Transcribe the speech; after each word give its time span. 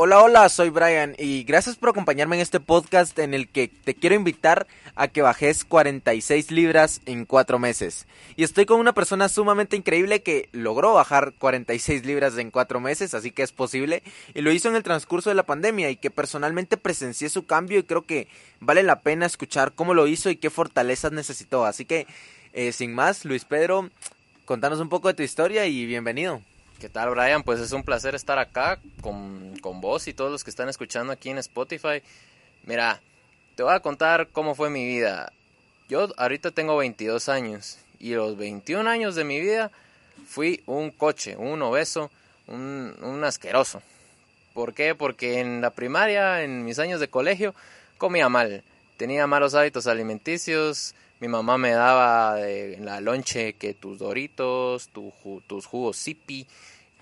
Hola, 0.00 0.22
hola, 0.22 0.48
soy 0.48 0.70
Brian 0.70 1.16
y 1.18 1.42
gracias 1.42 1.74
por 1.74 1.88
acompañarme 1.88 2.36
en 2.36 2.42
este 2.42 2.60
podcast 2.60 3.18
en 3.18 3.34
el 3.34 3.48
que 3.48 3.66
te 3.66 3.96
quiero 3.96 4.14
invitar 4.14 4.68
a 4.94 5.08
que 5.08 5.22
bajes 5.22 5.64
46 5.64 6.52
libras 6.52 7.00
en 7.04 7.24
4 7.24 7.58
meses. 7.58 8.06
Y 8.36 8.44
estoy 8.44 8.64
con 8.64 8.78
una 8.78 8.92
persona 8.92 9.28
sumamente 9.28 9.74
increíble 9.74 10.22
que 10.22 10.50
logró 10.52 10.94
bajar 10.94 11.32
46 11.36 12.06
libras 12.06 12.38
en 12.38 12.52
4 12.52 12.78
meses, 12.78 13.12
así 13.12 13.32
que 13.32 13.42
es 13.42 13.50
posible, 13.50 14.04
y 14.34 14.42
lo 14.42 14.52
hizo 14.52 14.68
en 14.68 14.76
el 14.76 14.84
transcurso 14.84 15.30
de 15.30 15.34
la 15.34 15.42
pandemia 15.42 15.90
y 15.90 15.96
que 15.96 16.12
personalmente 16.12 16.76
presencié 16.76 17.28
su 17.28 17.44
cambio 17.46 17.80
y 17.80 17.82
creo 17.82 18.02
que 18.02 18.28
vale 18.60 18.84
la 18.84 19.00
pena 19.00 19.26
escuchar 19.26 19.72
cómo 19.72 19.94
lo 19.94 20.06
hizo 20.06 20.30
y 20.30 20.36
qué 20.36 20.48
fortalezas 20.48 21.10
necesitó. 21.10 21.66
Así 21.66 21.84
que, 21.84 22.06
eh, 22.52 22.70
sin 22.70 22.94
más, 22.94 23.24
Luis 23.24 23.44
Pedro, 23.44 23.90
contanos 24.44 24.78
un 24.78 24.90
poco 24.90 25.08
de 25.08 25.14
tu 25.14 25.24
historia 25.24 25.66
y 25.66 25.86
bienvenido. 25.86 26.40
¿Qué 26.78 26.88
tal, 26.88 27.10
Brian? 27.10 27.42
Pues 27.42 27.58
es 27.58 27.72
un 27.72 27.82
placer 27.82 28.14
estar 28.14 28.38
acá 28.38 28.78
con, 29.00 29.80
vos 29.80 30.06
y 30.06 30.14
todos 30.14 30.30
los 30.30 30.44
que 30.44 30.50
están 30.50 30.68
escuchando 30.68 31.12
aquí 31.12 31.28
en 31.28 31.38
Spotify. 31.38 32.02
Mira, 32.62 33.00
te 33.56 33.64
voy 33.64 33.74
a 33.74 33.80
contar 33.80 34.28
cómo 34.28 34.54
fue 34.54 34.70
mi 34.70 34.86
vida. 34.86 35.32
Yo 35.88 36.06
ahorita 36.16 36.52
tengo 36.52 36.76
22 36.76 37.28
años 37.28 37.78
y 37.98 38.14
los 38.14 38.36
21 38.36 38.88
años 38.88 39.16
de 39.16 39.24
mi 39.24 39.40
vida 39.40 39.72
fui 40.28 40.62
un 40.66 40.92
coche, 40.92 41.36
un 41.36 41.60
obeso, 41.62 42.12
un, 42.46 43.22
asqueroso. 43.24 43.82
¿Por 44.54 44.72
qué? 44.72 44.94
Porque 44.94 45.40
en 45.40 45.60
la 45.60 45.70
primaria, 45.70 46.44
en 46.44 46.64
mis 46.64 46.78
años 46.78 47.00
de 47.00 47.08
colegio, 47.08 47.56
comía 47.96 48.28
mal. 48.28 48.62
Tenía 48.96 49.26
malos 49.26 49.56
hábitos 49.56 49.88
alimenticios, 49.88 50.94
mi 51.20 51.26
mamá 51.26 51.58
me 51.58 51.72
daba 51.72 52.48
en 52.48 52.84
la 52.84 53.00
lonche 53.00 53.54
que 53.54 53.74
tus 53.74 53.98
doritos, 53.98 54.88
tus 54.90 55.66
jugos 55.66 55.96
sipi, 55.96 56.46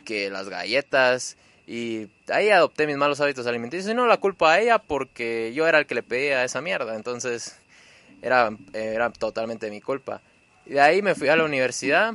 que 0.06 0.30
las 0.30 0.48
galletas. 0.48 1.36
Y 1.66 2.06
ahí 2.28 2.48
adopté 2.48 2.86
mis 2.86 2.96
malos 2.96 3.20
hábitos 3.20 3.46
alimenticios. 3.46 3.90
Y 3.90 3.94
no 3.94 4.06
la 4.06 4.16
culpa 4.16 4.52
a 4.52 4.60
ella 4.60 4.78
porque 4.78 5.52
yo 5.54 5.68
era 5.68 5.80
el 5.80 5.86
que 5.86 5.96
le 5.96 6.02
pedía 6.02 6.44
esa 6.44 6.62
mierda. 6.62 6.96
Entonces 6.96 7.58
era, 8.22 8.50
era 8.72 9.10
totalmente 9.10 9.70
mi 9.70 9.82
culpa. 9.82 10.22
Y 10.64 10.70
de 10.70 10.80
ahí 10.80 11.02
me 11.02 11.14
fui 11.14 11.28
a 11.28 11.36
la 11.36 11.44
universidad. 11.44 12.14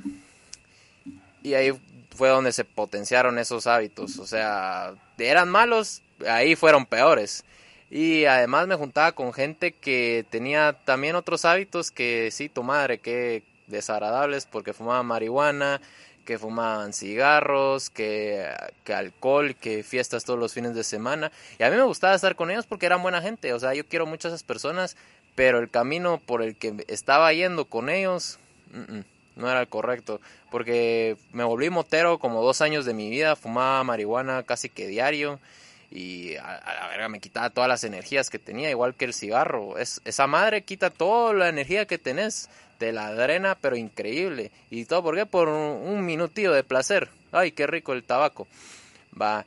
Y 1.44 1.54
ahí 1.54 1.74
fue 2.16 2.30
donde 2.30 2.52
se 2.52 2.66
potenciaron 2.66 3.38
esos 3.38 3.68
hábitos. 3.68 4.18
O 4.18 4.26
sea, 4.26 4.94
eran 5.20 5.50
malos, 5.50 6.02
ahí 6.28 6.56
fueron 6.56 6.86
peores. 6.86 7.44
Y 7.90 8.26
además 8.26 8.68
me 8.68 8.76
juntaba 8.76 9.12
con 9.12 9.34
gente 9.34 9.74
que 9.74 10.26
tenía 10.30 10.78
también 10.86 11.16
otros 11.16 11.44
hábitos 11.44 11.92
que 11.92 12.32
sí, 12.32 12.48
tu 12.48 12.64
madre, 12.64 13.00
que 13.00 13.44
desagradables 13.68 14.46
porque 14.46 14.74
fumaban 14.74 15.06
marihuana, 15.06 15.82
que 16.26 16.38
fumaban 16.38 16.94
cigarros, 16.94 17.90
que, 17.90 18.46
que, 18.84 18.94
alcohol, 18.94 19.56
que 19.56 19.84
fiestas 19.84 20.24
todos 20.24 20.40
los 20.40 20.54
fines 20.54 20.76
de 20.76 20.84
semana. 20.84 21.32
Y 21.60 21.64
a 21.64 21.70
mí 21.70 21.76
me 21.76 21.84
gustaba 21.84 22.16
estar 22.16 22.36
con 22.36 22.52
ellos 22.52 22.66
porque 22.66 22.86
eran 22.86 23.02
buena 23.02 23.22
gente. 23.22 23.54
O 23.54 23.60
sea, 23.60 23.74
yo 23.74 23.86
quiero 23.86 24.06
mucho 24.06 24.28
a 24.28 24.32
esas 24.32 24.44
personas, 24.44 24.98
pero 25.36 25.60
el 25.60 25.70
camino 25.70 26.20
por 26.26 26.42
el 26.42 26.56
que 26.56 26.86
estaba 26.88 27.32
yendo 27.34 27.66
con 27.66 27.90
ellos 27.90 28.40
no 29.36 29.50
era 29.50 29.62
el 29.62 29.68
correcto. 29.68 30.22
Porque 30.50 31.18
me 31.32 31.44
volví 31.44 31.70
motero 31.70 32.20
como 32.20 32.42
dos 32.42 32.62
años 32.62 32.86
de 32.86 32.94
mi 32.94 33.10
vida, 33.10 33.36
fumaba 33.36 33.84
marihuana 33.84 34.44
casi 34.44 34.70
que 34.70 34.88
diario 34.88 35.40
y 35.92 36.38
a, 36.38 36.61
la 36.64 36.88
verga 36.88 37.09
me 37.09 37.20
quitaba 37.20 37.50
todas 37.50 37.67
las 37.67 37.84
energías 37.84 38.30
que 38.30 38.39
tenía, 38.39 38.70
igual 38.70 38.95
que 38.95 39.06
el 39.06 39.14
cigarro. 39.14 39.78
Es, 39.78 40.02
esa 40.06 40.25
madre 40.25 40.64
quita 40.64 40.89
toda 40.89 41.34
la 41.34 41.50
energía 41.50 41.86
que 41.86 41.97
tenés, 41.97 42.50
te 42.78 42.94
la 42.94 43.14
drena, 43.14 43.58
pero 43.59 43.75
increíble. 43.75 44.52
¿Y 44.69 44.86
todo 44.86 45.03
por 45.03 45.16
qué? 45.16 45.25
Por 45.25 45.50
un, 45.50 46.06
minutillo 46.06 46.53
de 46.53 46.64
placer. 46.64 47.09
Ay, 47.34 47.52
qué 47.52 47.67
rico 47.67 47.92
el 47.94 48.03
tabaco. 48.03 48.47
Va. 49.19 49.45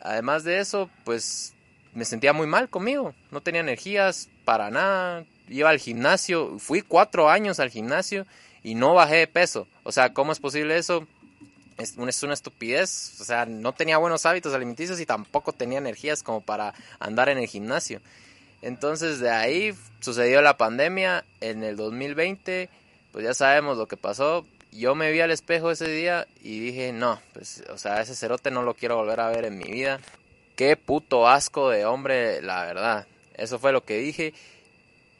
Además 0.00 0.44
de 0.44 0.60
eso, 0.60 0.90
pues 1.04 1.54
me 1.94 2.04
sentía 2.04 2.34
muy 2.34 2.46
mal 2.46 2.68
conmigo. 2.68 3.14
No 3.30 3.40
tenía 3.40 3.62
energías 3.62 4.28
para 4.44 4.70
nada. 4.70 5.24
Iba 5.48 5.70
al 5.70 5.78
gimnasio, 5.78 6.58
fui 6.58 6.82
cuatro 6.82 7.30
años 7.30 7.58
al 7.58 7.70
gimnasio 7.70 8.26
y 8.62 8.74
no 8.74 8.94
bajé 8.94 9.16
de 9.16 9.26
peso. 9.26 9.66
O 9.82 9.92
sea, 9.92 10.12
¿cómo 10.12 10.32
es 10.32 10.40
posible 10.40 10.76
eso? 10.76 11.06
Es 11.78 11.94
una, 11.96 12.10
es 12.10 12.22
una 12.22 12.34
estupidez, 12.34 13.20
o 13.20 13.24
sea, 13.24 13.46
no 13.46 13.72
tenía 13.72 13.98
buenos 13.98 14.26
hábitos 14.26 14.54
alimenticios 14.54 15.00
y 15.00 15.06
tampoco 15.06 15.52
tenía 15.52 15.78
energías 15.78 16.22
como 16.22 16.40
para 16.40 16.74
andar 16.98 17.28
en 17.28 17.38
el 17.38 17.46
gimnasio. 17.46 18.00
Entonces 18.62 19.20
de 19.20 19.30
ahí 19.30 19.74
sucedió 20.00 20.40
la 20.42 20.56
pandemia 20.56 21.24
en 21.40 21.62
el 21.62 21.76
2020, 21.76 22.70
pues 23.12 23.24
ya 23.24 23.34
sabemos 23.34 23.76
lo 23.76 23.86
que 23.86 23.96
pasó. 23.96 24.46
Yo 24.72 24.94
me 24.94 25.12
vi 25.12 25.20
al 25.20 25.30
espejo 25.30 25.70
ese 25.70 25.88
día 25.88 26.26
y 26.42 26.60
dije, 26.60 26.92
no, 26.92 27.20
pues, 27.32 27.62
o 27.70 27.78
sea, 27.78 28.00
ese 28.00 28.14
cerote 28.14 28.50
no 28.50 28.62
lo 28.62 28.74
quiero 28.74 28.96
volver 28.96 29.20
a 29.20 29.28
ver 29.28 29.44
en 29.44 29.58
mi 29.58 29.70
vida. 29.70 30.00
Qué 30.54 30.76
puto 30.76 31.28
asco 31.28 31.70
de 31.70 31.84
hombre, 31.84 32.42
la 32.42 32.64
verdad. 32.64 33.06
Eso 33.34 33.58
fue 33.58 33.72
lo 33.72 33.84
que 33.84 33.98
dije 33.98 34.34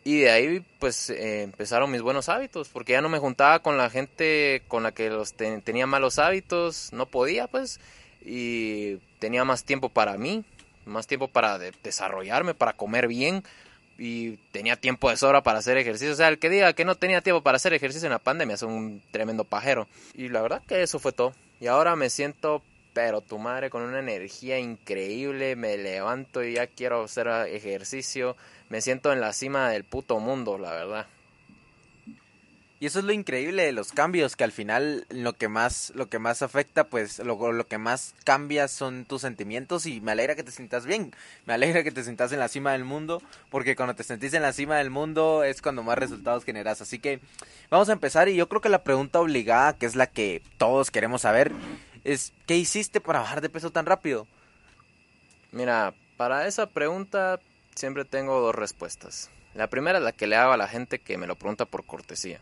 y 0.06 0.20
de 0.20 0.30
ahí 0.30 0.64
pues 0.78 1.10
eh, 1.10 1.42
empezaron 1.42 1.90
mis 1.90 2.00
buenos 2.00 2.28
hábitos, 2.28 2.68
porque 2.68 2.92
ya 2.92 3.00
no 3.00 3.08
me 3.08 3.18
juntaba 3.18 3.58
con 3.58 3.76
la 3.76 3.90
gente 3.90 4.62
con 4.68 4.84
la 4.84 4.92
que 4.92 5.10
los 5.10 5.34
tenía 5.34 5.88
malos 5.88 6.20
hábitos, 6.20 6.92
no 6.92 7.06
podía 7.06 7.48
pues, 7.48 7.80
y 8.24 8.98
tenía 9.18 9.44
más 9.44 9.64
tiempo 9.64 9.88
para 9.88 10.16
mí, 10.16 10.44
más 10.84 11.08
tiempo 11.08 11.26
para 11.26 11.58
desarrollarme, 11.58 12.54
para 12.54 12.74
comer 12.74 13.08
bien, 13.08 13.42
y 13.98 14.36
tenía 14.52 14.76
tiempo 14.76 15.10
de 15.10 15.16
sobra 15.16 15.42
para 15.42 15.58
hacer 15.58 15.76
ejercicio. 15.76 16.12
O 16.12 16.16
sea, 16.16 16.28
el 16.28 16.38
que 16.38 16.50
diga 16.50 16.72
que 16.74 16.84
no 16.84 16.94
tenía 16.94 17.20
tiempo 17.20 17.42
para 17.42 17.56
hacer 17.56 17.74
ejercicio 17.74 18.06
en 18.06 18.12
la 18.12 18.20
pandemia 18.20 18.54
es 18.54 18.62
un 18.62 19.02
tremendo 19.10 19.42
pajero. 19.42 19.88
Y 20.14 20.28
la 20.28 20.40
verdad 20.40 20.62
que 20.68 20.84
eso 20.84 21.00
fue 21.00 21.10
todo. 21.10 21.32
Y 21.58 21.66
ahora 21.66 21.96
me 21.96 22.10
siento, 22.10 22.62
pero 22.92 23.22
tu 23.22 23.38
madre, 23.38 23.70
con 23.70 23.82
una 23.82 23.98
energía 23.98 24.60
increíble, 24.60 25.56
me 25.56 25.76
levanto 25.76 26.44
y 26.44 26.52
ya 26.52 26.68
quiero 26.68 27.02
hacer 27.02 27.26
ejercicio 27.48 28.36
me 28.68 28.80
siento 28.80 29.12
en 29.12 29.20
la 29.20 29.32
cima 29.32 29.70
del 29.70 29.84
puto 29.84 30.18
mundo, 30.18 30.58
la 30.58 30.72
verdad. 30.72 31.06
Y 32.78 32.84
eso 32.84 32.98
es 32.98 33.06
lo 33.06 33.12
increíble 33.12 33.64
de 33.64 33.72
los 33.72 33.92
cambios, 33.92 34.36
que 34.36 34.44
al 34.44 34.52
final 34.52 35.06
lo 35.08 35.32
que 35.32 35.48
más, 35.48 35.92
lo 35.94 36.10
que 36.10 36.18
más 36.18 36.42
afecta, 36.42 36.84
pues 36.84 37.18
lo, 37.20 37.52
lo 37.52 37.66
que 37.66 37.78
más 37.78 38.14
cambia 38.24 38.68
son 38.68 39.06
tus 39.06 39.22
sentimientos 39.22 39.86
y 39.86 40.02
me 40.02 40.12
alegra 40.12 40.34
que 40.34 40.42
te 40.42 40.52
sientas 40.52 40.84
bien, 40.84 41.14
me 41.46 41.54
alegra 41.54 41.82
que 41.82 41.90
te 41.90 42.04
sientas 42.04 42.32
en 42.32 42.38
la 42.38 42.48
cima 42.48 42.72
del 42.72 42.84
mundo, 42.84 43.22
porque 43.50 43.76
cuando 43.76 43.94
te 43.94 44.04
sentís 44.04 44.34
en 44.34 44.42
la 44.42 44.52
cima 44.52 44.76
del 44.76 44.90
mundo 44.90 45.42
es 45.42 45.62
cuando 45.62 45.82
más 45.82 45.96
resultados 45.96 46.44
generas. 46.44 46.82
Así 46.82 46.98
que 46.98 47.20
vamos 47.70 47.88
a 47.88 47.94
empezar 47.94 48.28
y 48.28 48.36
yo 48.36 48.46
creo 48.46 48.60
que 48.60 48.68
la 48.68 48.84
pregunta 48.84 49.20
obligada, 49.20 49.72
que 49.78 49.86
es 49.86 49.96
la 49.96 50.06
que 50.06 50.42
todos 50.58 50.90
queremos 50.90 51.22
saber, 51.22 51.52
es 52.04 52.34
¿qué 52.46 52.58
hiciste 52.58 53.00
para 53.00 53.20
bajar 53.20 53.40
de 53.40 53.48
peso 53.48 53.70
tan 53.70 53.86
rápido? 53.86 54.26
Mira, 55.50 55.94
para 56.18 56.46
esa 56.46 56.66
pregunta 56.66 57.40
siempre 57.76 58.04
tengo 58.04 58.40
dos 58.40 58.54
respuestas. 58.54 59.30
La 59.54 59.68
primera 59.68 59.98
es 59.98 60.04
la 60.04 60.12
que 60.12 60.26
le 60.26 60.36
hago 60.36 60.52
a 60.52 60.56
la 60.56 60.66
gente 60.66 60.98
que 60.98 61.16
me 61.18 61.26
lo 61.26 61.36
pregunta 61.36 61.64
por 61.64 61.84
cortesía. 61.84 62.40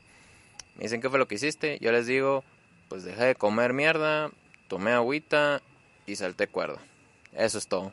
Me 0.76 0.84
dicen, 0.84 1.00
¿qué 1.00 1.10
fue 1.10 1.18
lo 1.18 1.28
que 1.28 1.34
hiciste? 1.34 1.78
Yo 1.80 1.92
les 1.92 2.06
digo, 2.06 2.42
pues 2.88 3.04
dejé 3.04 3.24
de 3.24 3.34
comer 3.34 3.72
mierda, 3.72 4.30
tomé 4.68 4.92
agüita 4.92 5.60
y 6.06 6.16
salté 6.16 6.46
cuerda. 6.46 6.78
Eso 7.32 7.58
es 7.58 7.68
todo. 7.68 7.92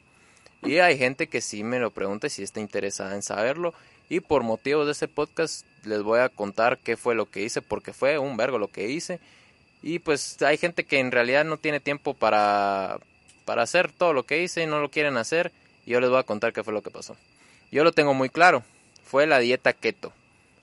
Y 0.63 0.77
hay 0.77 0.97
gente 0.97 1.27
que 1.27 1.41
sí 1.41 1.63
me 1.63 1.79
lo 1.79 1.91
pregunta 1.91 2.29
sí 2.29 2.43
está 2.43 2.59
interesada 2.59 3.15
en 3.15 3.23
saberlo. 3.23 3.73
Y 4.09 4.19
por 4.19 4.43
motivos 4.43 4.85
de 4.85 4.91
ese 4.91 5.07
podcast 5.07 5.65
les 5.83 6.03
voy 6.03 6.19
a 6.19 6.29
contar 6.29 6.77
qué 6.79 6.97
fue 6.97 7.15
lo 7.15 7.29
que 7.29 7.41
hice, 7.41 7.61
porque 7.61 7.93
fue 7.93 8.17
un 8.17 8.37
vergo 8.37 8.59
lo 8.59 8.67
que 8.67 8.89
hice. 8.89 9.19
Y 9.81 9.99
pues 9.99 10.41
hay 10.41 10.57
gente 10.57 10.83
que 10.83 10.99
en 10.99 11.11
realidad 11.11 11.45
no 11.45 11.57
tiene 11.57 11.79
tiempo 11.79 12.13
para, 12.13 12.99
para 13.45 13.63
hacer 13.63 13.91
todo 13.91 14.13
lo 14.13 14.23
que 14.23 14.43
hice 14.43 14.63
y 14.63 14.67
no 14.67 14.79
lo 14.79 14.91
quieren 14.91 15.17
hacer. 15.17 15.51
Y 15.85 15.91
yo 15.91 15.99
les 15.99 16.09
voy 16.09 16.19
a 16.19 16.23
contar 16.23 16.53
qué 16.53 16.63
fue 16.63 16.73
lo 16.73 16.81
que 16.81 16.91
pasó. 16.91 17.15
Yo 17.71 17.83
lo 17.83 17.91
tengo 17.91 18.13
muy 18.13 18.29
claro. 18.29 18.63
Fue 19.03 19.27
la 19.27 19.39
dieta 19.39 19.73
keto. 19.73 20.13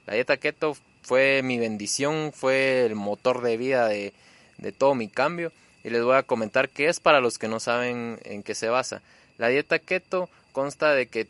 La 0.06 0.14
dieta 0.14 0.36
keto 0.36 0.76
fue 1.02 1.42
mi 1.42 1.58
bendición, 1.58 2.32
fue 2.34 2.86
el 2.86 2.94
motor 2.94 3.42
de 3.42 3.56
vida 3.56 3.88
de, 3.88 4.12
de 4.58 4.72
todo 4.72 4.94
mi 4.94 5.08
cambio. 5.08 5.52
Y 5.84 5.90
les 5.90 6.02
voy 6.02 6.16
a 6.16 6.22
comentar 6.22 6.68
qué 6.68 6.88
es 6.88 7.00
para 7.00 7.20
los 7.20 7.38
que 7.38 7.48
no 7.48 7.60
saben 7.60 8.18
en 8.24 8.42
qué 8.42 8.54
se 8.54 8.68
basa. 8.68 9.02
La 9.38 9.48
dieta 9.48 9.78
keto 9.78 10.28
consta 10.52 10.92
de 10.92 11.06
que 11.06 11.28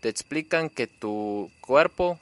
te 0.00 0.08
explican 0.08 0.70
que 0.70 0.86
tu 0.86 1.50
cuerpo 1.60 2.18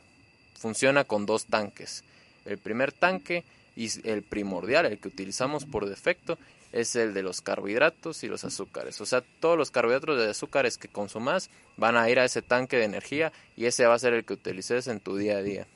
funciona 0.59 1.05
con 1.05 1.27
dos 1.27 1.47
tanques. 1.47 2.05
El 2.45 2.59
primer 2.59 2.93
tanque 2.93 3.45
y 3.75 3.91
el 4.09 4.23
primordial, 4.23 4.87
el 4.87 4.99
que 4.99 5.09
utilizamos 5.09 5.65
por 5.67 5.87
defecto, 5.87 6.39
es 6.77 6.95
el 6.95 7.15
de 7.15 7.23
los 7.23 7.41
carbohidratos 7.41 8.23
y 8.23 8.29
los 8.29 8.45
azúcares. 8.45 9.01
O 9.01 9.07
sea, 9.07 9.23
todos 9.41 9.57
los 9.57 9.71
carbohidratos 9.71 10.19
de 10.19 10.31
azúcares 10.31 10.77
que 10.77 10.89
consumas 10.89 11.49
van 11.77 11.97
a 11.97 12.09
ir 12.11 12.19
a 12.19 12.25
ese 12.25 12.43
tanque 12.43 12.77
de 12.77 12.85
energía 12.85 13.33
y 13.57 13.65
ese 13.65 13.87
va 13.87 13.95
a 13.95 13.99
ser 13.99 14.13
el 14.13 14.25
que 14.25 14.35
utilices 14.35 14.87
en 14.87 15.01
tu 15.01 15.17
día 15.17 15.39
a 15.39 15.43
día. 15.43 15.67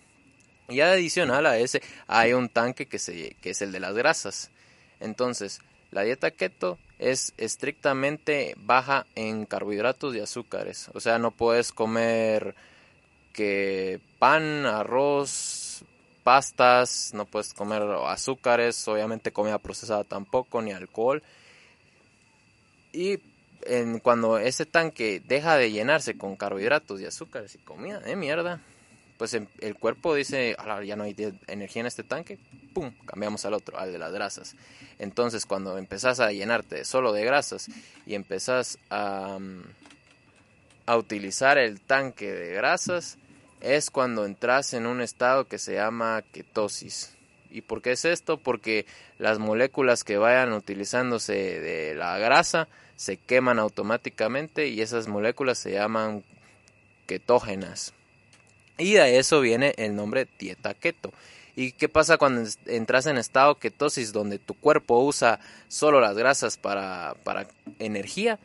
Y 0.69 0.81
adicional 0.81 1.47
a 1.47 1.59
ese 1.59 1.83
hay 2.07 2.35
un 2.35 2.49
tanque 2.49 2.87
que, 2.87 2.99
se, 2.99 3.35
que 3.41 3.51
es 3.51 3.63
el 3.63 3.73
de 3.73 3.81
las 3.81 3.95
grasas. 3.95 4.51
Entonces, 5.01 5.61
la 5.91 6.03
dieta 6.03 6.31
keto 6.31 6.79
es 6.99 7.33
estrictamente 7.39 8.55
baja 8.59 9.07
en 9.15 9.47
carbohidratos 9.47 10.15
y 10.15 10.21
azúcares. 10.21 10.91
O 10.93 11.01
sea, 11.01 11.19
no 11.19 11.31
puedes 11.31 11.73
comer 11.73 12.55
que 13.33 14.01
pan, 14.19 14.67
arroz, 14.67 15.31
pastas, 16.23 17.13
no 17.15 17.25
puedes 17.25 17.55
comer 17.55 17.83
azúcares, 18.07 18.87
obviamente 18.89 19.33
comida 19.33 19.59
procesada 19.59 20.05
tampoco, 20.05 20.63
ni 20.63 20.73
alcohol. 20.73 21.23
Y 22.93 23.21
en, 23.63 23.99
cuando 24.01 24.39
ese 24.39 24.67
tanque 24.67 25.23
deja 25.27 25.57
de 25.57 25.71
llenarse 25.71 26.17
con 26.17 26.37
carbohidratos 26.37 27.01
y 27.01 27.07
azúcares 27.07 27.55
y 27.55 27.59
comida 27.59 28.01
de 28.01 28.17
mierda, 28.17 28.61
pues 29.19 29.35
em, 29.35 29.47
el 29.61 29.75
cuerpo 29.75 30.15
dice, 30.15 30.57
ya 30.87 30.97
no 30.97 31.05
hay 31.05 31.15
energía 31.47 31.81
en 31.81 31.87
este 31.87 32.03
tanque, 32.03 32.39
pum, 32.73 32.91
cambiamos 33.05 33.45
al 33.45 33.55
otro, 33.55 33.79
al 33.79 33.93
de 33.93 33.99
las 33.99 34.13
grasas. 34.13 34.57
Entonces 34.99 35.47
cuando 35.47 35.77
empezás 35.77 36.21
a 36.21 36.33
llenarte 36.33 36.85
solo 36.85 37.13
de 37.13 37.25
grasas 37.25 37.69
y 38.07 38.15
empezás 38.15 38.79
a, 38.89 39.39
mm, 39.39 39.63
a 40.87 40.97
utilizar 40.97 41.59
el 41.59 41.81
tanque 41.81 42.33
de 42.33 42.55
grasas, 42.55 43.19
es 43.61 43.91
cuando 43.91 44.25
entras 44.25 44.75
en 44.75 44.87
un 44.87 45.01
estado 45.01 45.47
que 45.47 45.59
se 45.59 45.75
llama 45.75 46.23
ketosis. 46.33 47.17
¿Y 47.51 47.63
por 47.63 47.83
qué 47.83 47.93
es 47.93 48.05
esto? 48.05 48.39
Porque 48.39 48.87
las 49.19 49.39
moléculas 49.39 50.05
que 50.05 50.19
vayan 50.19 50.53
utilizándose 50.53 51.33
de 51.33 51.95
la 51.95 52.17
grasa 52.19 52.69
se 52.97 53.17
queman 53.17 53.59
automáticamente 53.59 54.69
y 54.69 54.81
esas 54.83 55.09
moléculas 55.09 55.59
se 55.59 55.73
llaman 55.73 56.23
ketógenas. 57.07 57.93
Y 58.79 58.93
de 58.93 59.19
eso 59.19 59.41
viene 59.41 59.75
el 59.79 59.97
nombre 59.97 60.29
dieta 60.39 60.75
keto. 60.75 61.13
¿Y 61.57 61.73
qué 61.73 61.89
pasa 61.89 62.17
cuando 62.17 62.49
entras 62.67 63.07
en 63.07 63.19
estado 63.19 63.57
ketosis 63.57 64.13
donde 64.13 64.39
tu 64.39 64.55
cuerpo 64.55 65.01
usa 65.01 65.41
solo 65.69 66.01
las 66.01 66.17
grasas 66.17 66.57
para, 66.57 67.15
para 67.25 67.49
energía? 67.79 68.39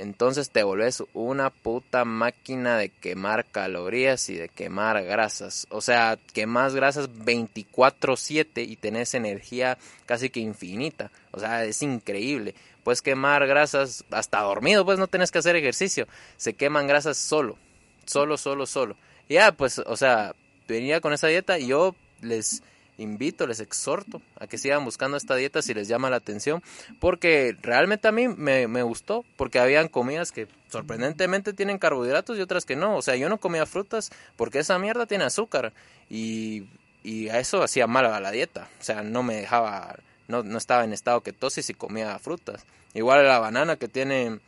Entonces 0.00 0.50
te 0.50 0.62
volvés 0.62 1.02
una 1.12 1.50
puta 1.50 2.04
máquina 2.06 2.78
de 2.78 2.88
quemar 2.88 3.44
calorías 3.44 4.30
y 4.30 4.34
de 4.34 4.48
quemar 4.48 5.04
grasas. 5.04 5.66
O 5.70 5.82
sea, 5.82 6.18
quemas 6.32 6.74
grasas 6.74 7.10
24/7 7.10 8.62
y 8.62 8.76
tenés 8.76 9.14
energía 9.14 9.76
casi 10.06 10.30
que 10.30 10.40
infinita. 10.40 11.10
O 11.32 11.38
sea, 11.38 11.64
es 11.64 11.82
increíble. 11.82 12.54
Puedes 12.82 13.02
quemar 13.02 13.46
grasas 13.46 14.04
hasta 14.10 14.40
dormido, 14.40 14.84
pues 14.86 14.98
no 14.98 15.06
tenés 15.06 15.30
que 15.30 15.38
hacer 15.38 15.54
ejercicio. 15.56 16.08
Se 16.38 16.54
queman 16.54 16.86
grasas 16.86 17.18
solo, 17.18 17.58
solo, 18.06 18.38
solo, 18.38 18.66
solo. 18.66 18.96
ya, 19.28 19.52
pues, 19.52 19.78
o 19.78 19.96
sea, 19.96 20.34
venía 20.66 21.00
con 21.00 21.12
esa 21.12 21.26
dieta 21.28 21.58
y 21.58 21.68
yo 21.68 21.94
les 22.22 22.62
invito, 23.00 23.46
les 23.46 23.60
exhorto 23.60 24.22
a 24.38 24.46
que 24.46 24.58
sigan 24.58 24.84
buscando 24.84 25.16
esta 25.16 25.34
dieta 25.34 25.62
si 25.62 25.74
les 25.74 25.88
llama 25.88 26.10
la 26.10 26.16
atención, 26.16 26.62
porque 27.00 27.56
realmente 27.62 28.08
a 28.08 28.12
mí 28.12 28.28
me, 28.28 28.82
gustó, 28.82 29.24
porque 29.36 29.58
habían 29.58 29.88
comidas 29.88 30.32
que 30.32 30.46
sorprendentemente 30.68 31.52
tienen 31.52 31.78
carbohidratos 31.78 32.38
y 32.38 32.40
otras 32.40 32.64
que 32.64 32.76
no, 32.76 32.96
o 32.96 33.02
sea, 33.02 33.16
yo 33.16 33.28
no 33.28 33.38
comía 33.38 33.66
frutas 33.66 34.10
porque 34.36 34.60
esa 34.60 34.78
mierda 34.78 35.06
tiene 35.06 35.24
azúcar 35.24 35.72
y, 36.08 36.64
y 37.02 37.28
a 37.28 37.40
eso 37.40 37.62
hacía 37.62 37.86
mal 37.86 38.06
a 38.06 38.20
la 38.20 38.30
dieta, 38.30 38.68
o 38.80 38.84
sea, 38.84 39.02
no 39.02 39.22
me 39.22 39.36
dejaba, 39.36 39.96
no, 40.28 40.42
no 40.42 40.58
estaba 40.58 40.84
en 40.84 40.92
estado 40.92 41.22
ketosis 41.22 41.70
y 41.70 41.74
comía 41.74 42.18
frutas, 42.18 42.64
igual 42.94 43.26
la 43.26 43.38
banana 43.38 43.76
que 43.76 43.88
tiene 43.88 44.38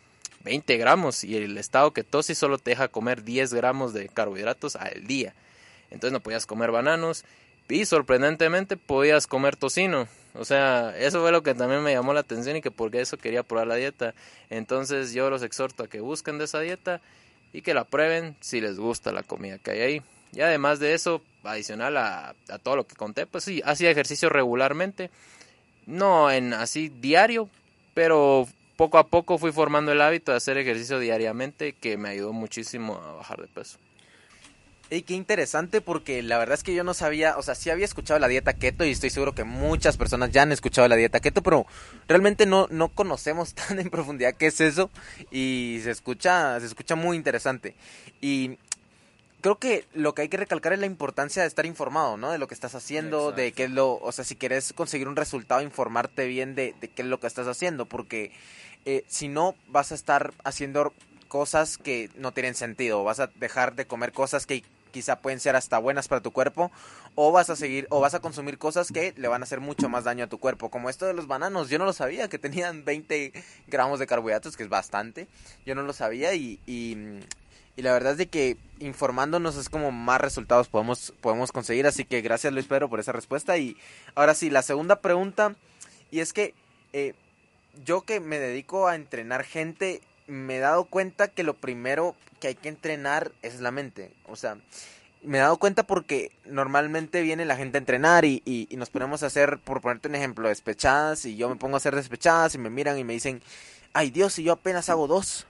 20 0.45 0.77
gramos 0.77 1.25
y 1.25 1.37
el 1.37 1.57
estado 1.59 1.93
ketosis 1.93 2.39
solo 2.39 2.59
te 2.59 2.71
deja 2.71 2.89
comer 2.89 3.23
10 3.23 3.55
gramos 3.55 3.93
de 3.93 4.09
carbohidratos 4.09 4.77
al 4.77 5.07
día. 5.07 5.35
Entonces 5.91 6.13
no 6.13 6.21
podías 6.21 6.47
comer 6.47 6.71
bananos 6.71 7.25
y 7.69 7.85
sorprendentemente 7.87 8.77
podías 8.77 9.27
comer 9.27 9.57
tocino. 9.57 10.09
O 10.35 10.45
sea, 10.45 10.97
eso 10.99 11.21
fue 11.21 11.33
lo 11.33 11.43
que 11.43 11.55
también 11.55 11.83
me 11.83 11.93
llamó 11.93 12.15
la 12.15 12.21
atención 12.21 12.57
y 12.57 12.63
que 12.63 12.71
porque 12.71 13.01
eso 13.01 13.19
quería 13.19 13.43
probar 13.43 13.67
la 13.67 13.75
dieta. 13.77 14.15
Entonces 14.51 15.13
yo 15.13 15.29
los 15.31 15.43
exhorto 15.43 15.85
a 15.85 15.89
que 15.89 16.01
busquen 16.01 16.39
de 16.39 16.45
esa 16.45 16.61
dieta 16.61 17.01
y 17.53 17.63
que 17.63 17.75
la 17.75 17.85
prueben 17.85 18.37
si 18.41 18.61
les 18.61 18.79
gusta 18.79 19.13
la 19.13 19.23
comida 19.23 19.59
que 19.59 19.73
hay 19.73 19.81
ahí. 19.81 20.03
Y 20.33 20.41
además 20.41 20.81
de 20.81 20.95
eso, 20.95 21.23
adicional 21.45 21.97
a, 21.99 22.35
a 22.49 22.59
todo 22.59 22.77
lo 22.77 22.87
que 22.87 22.97
conté, 22.97 23.27
pues 23.27 23.45
sí, 23.45 23.61
hacía 23.65 23.91
ejercicio 23.91 24.31
regularmente. 24.31 25.11
No 25.85 26.31
en 26.31 26.55
así 26.55 26.89
diario, 26.89 27.51
pero 27.93 28.49
poco 28.77 28.99
a 28.99 29.07
poco 29.07 29.37
fui 29.37 29.53
formando 29.53 29.93
el 29.93 30.01
hábito 30.01 30.33
de 30.33 30.39
hacer 30.39 30.57
ejercicio 30.57 30.99
diariamente 30.99 31.75
que 31.75 31.99
me 31.99 32.09
ayudó 32.09 32.33
muchísimo 32.33 32.97
a 32.97 33.13
bajar 33.13 33.41
de 33.43 33.49
peso. 33.49 33.79
Y 34.95 35.03
qué 35.03 35.15
interesante 35.15 35.81
porque 35.81 36.23
la 36.23 36.37
verdad 36.37 36.53
es 36.53 36.63
que 36.63 36.75
yo 36.75 36.85
no 36.85 36.93
sabía, 36.93 37.39
o 37.39 37.43
sea, 37.43 37.55
sí 37.55 37.71
había 37.71 37.87
escuchado 37.87 38.21
la 38.21 38.29
dieta 38.29 38.53
keto 38.53 38.85
y 38.85 38.91
estoy 38.91 39.09
seguro 39.09 39.35
que 39.35 39.43
muchas 39.43 39.97
personas 39.97 40.31
ya 40.33 40.43
han 40.43 40.53
escuchado 40.53 40.87
la 40.87 40.97
dieta 40.97 41.21
keto, 41.21 41.43
pero 41.43 41.65
realmente 42.09 42.45
no, 42.45 42.67
no 42.71 42.89
conocemos 42.89 43.55
tan 43.55 43.79
en 43.79 43.89
profundidad 43.89 44.35
qué 44.35 44.49
es 44.49 44.61
eso 44.61 44.91
y 45.31 45.81
se 45.83 45.93
escucha, 45.93 46.61
se 46.61 46.67
escucha 46.67 46.95
muy 46.95 47.17
interesante. 47.17 47.75
Y 48.21 48.59
creo 49.41 49.59
que 49.59 49.87
lo 49.95 50.15
que 50.15 50.23
hay 50.23 50.29
que 50.29 50.37
recalcar 50.37 50.75
es 50.75 50.79
la 50.79 50.85
importancia 50.85 51.41
de 51.41 51.49
estar 51.49 51.65
informado, 51.65 52.19
¿no? 52.19 52.31
De 52.31 52.37
lo 52.37 52.47
que 52.47 52.55
estás 52.55 52.75
haciendo, 52.75 53.33
de 53.33 53.53
qué 53.53 53.65
es 53.65 53.71
lo, 53.71 53.95
o 53.95 54.13
sea, 54.13 54.27
si 54.27 54.37
quieres 54.37 54.75
conseguir 54.75 55.09
un 55.09 55.17
resultado, 55.17 55.63
informarte 55.63 56.27
bien 56.27 56.55
de, 56.55 56.75
de 56.83 56.89
qué 56.89 57.01
es 57.01 57.09
lo 57.09 57.19
que 57.19 57.29
estás 57.29 57.47
haciendo, 57.47 57.87
porque 57.87 58.31
eh, 58.85 59.05
si 59.09 59.29
no 59.29 59.55
vas 59.69 59.91
a 59.91 59.95
estar 59.95 60.35
haciendo 60.45 60.93
cosas 61.29 61.79
que 61.79 62.11
no 62.17 62.33
tienen 62.33 62.55
sentido, 62.55 63.05
vas 63.05 63.21
a 63.21 63.29
dejar 63.29 63.75
de 63.75 63.87
comer 63.87 64.13
cosas 64.13 64.45
que 64.45 64.63
quizá 64.93 65.17
pueden 65.17 65.41
ser 65.41 65.57
hasta 65.57 65.79
buenas 65.79 66.07
para 66.07 66.21
tu 66.21 66.31
cuerpo 66.31 66.71
o 67.15 67.33
vas 67.33 67.51
a 67.51 67.57
seguir 67.57 67.87
o 67.91 68.01
vas 68.01 68.15
a 68.15 68.21
consumir 68.21 68.59
cosas 68.59 68.93
que 68.93 69.13
le 69.17 69.29
van 69.29 69.43
a 69.43 69.45
hacer 69.45 69.61
mucho 69.61 69.89
más 69.89 70.05
daño 70.05 70.25
a 70.25 70.29
tu 70.29 70.39
cuerpo 70.39 70.71
como 70.71 70.89
esto 70.89 71.07
de 71.07 71.15
los 71.15 71.27
bananos. 71.27 71.69
Yo 71.69 71.79
no 71.79 71.85
lo 71.85 71.93
sabía 71.93 72.29
que 72.29 72.39
tenían 72.39 72.85
20 72.85 73.33
gramos 73.67 73.99
de 73.99 74.07
carbohidratos 74.07 74.57
que 74.57 74.63
es 74.63 74.69
bastante. 74.69 75.27
Yo 75.67 75.75
no 75.75 75.83
lo 75.83 75.93
sabía 75.93 76.35
y, 76.35 76.61
y, 76.67 76.97
la 77.77 77.93
verdad 77.93 78.13
es 78.13 78.19
de 78.19 78.27
que 78.29 78.57
informándonos 78.79 79.57
es 79.57 79.69
como 79.69 79.91
más 79.91 80.21
resultados 80.21 80.69
podemos 80.69 81.13
podemos 81.21 81.51
conseguir. 81.51 81.87
Así 81.87 82.05
que 82.05 82.21
gracias 82.21 82.53
Luis 82.53 82.67
Pedro 82.67 82.89
por 82.89 83.01
esa 83.01 83.13
respuesta. 83.13 83.59
Y 83.59 83.77
ahora 84.15 84.35
sí 84.35 84.51
la 84.51 84.63
segunda 84.63 85.01
pregunta 85.01 85.57
y 86.11 86.21
es 86.21 86.33
que 86.33 86.55
eh, 86.93 87.15
yo 87.85 88.03
que 88.03 88.21
me 88.21 88.39
dedico 88.39 88.87
a 88.87 88.95
entrenar 88.95 89.45
gente 89.45 90.03
me 90.33 90.57
he 90.57 90.61
dado 90.61 90.85
cuenta 90.85 91.29
que 91.29 91.43
lo 91.43 91.55
primero 91.55 92.17
que 92.41 92.49
hay 92.49 92.55
que 92.55 92.69
entrenar 92.69 93.33
es 93.43 93.61
la 93.61 93.71
mente. 93.71 94.11
O 94.27 94.35
sea, 94.35 94.57
me 95.23 95.39
he 95.39 95.41
dado 95.41 95.59
cuenta 95.59 95.85
porque 95.85 96.33
normalmente 96.47 97.23
viene 97.23 97.45
la 97.45 97.57
gente 97.57 97.77
a 97.77 97.81
entrenar 97.81 98.25
y, 98.25 98.43
y, 98.45 98.75
nos 98.77 98.91
ponemos 98.91 99.23
a 99.23 99.27
hacer, 99.27 99.59
por 99.59 99.81
ponerte 99.81 100.09
un 100.09 100.15
ejemplo, 100.15 100.49
despechadas 100.49 101.25
y 101.25 101.37
yo 101.37 101.49
me 101.49 101.57
pongo 101.57 101.77
a 101.77 101.79
hacer 101.79 101.95
despechadas 101.95 102.55
y 102.55 102.59
me 102.59 102.71
miran 102.71 102.99
y 102.99 103.05
me 103.05 103.13
dicen, 103.13 103.43
ay 103.93 104.11
Dios, 104.11 104.39
y 104.39 104.45
yo 104.45 104.53
apenas 104.53 104.89
hago 104.89 105.07
dos. 105.07 105.47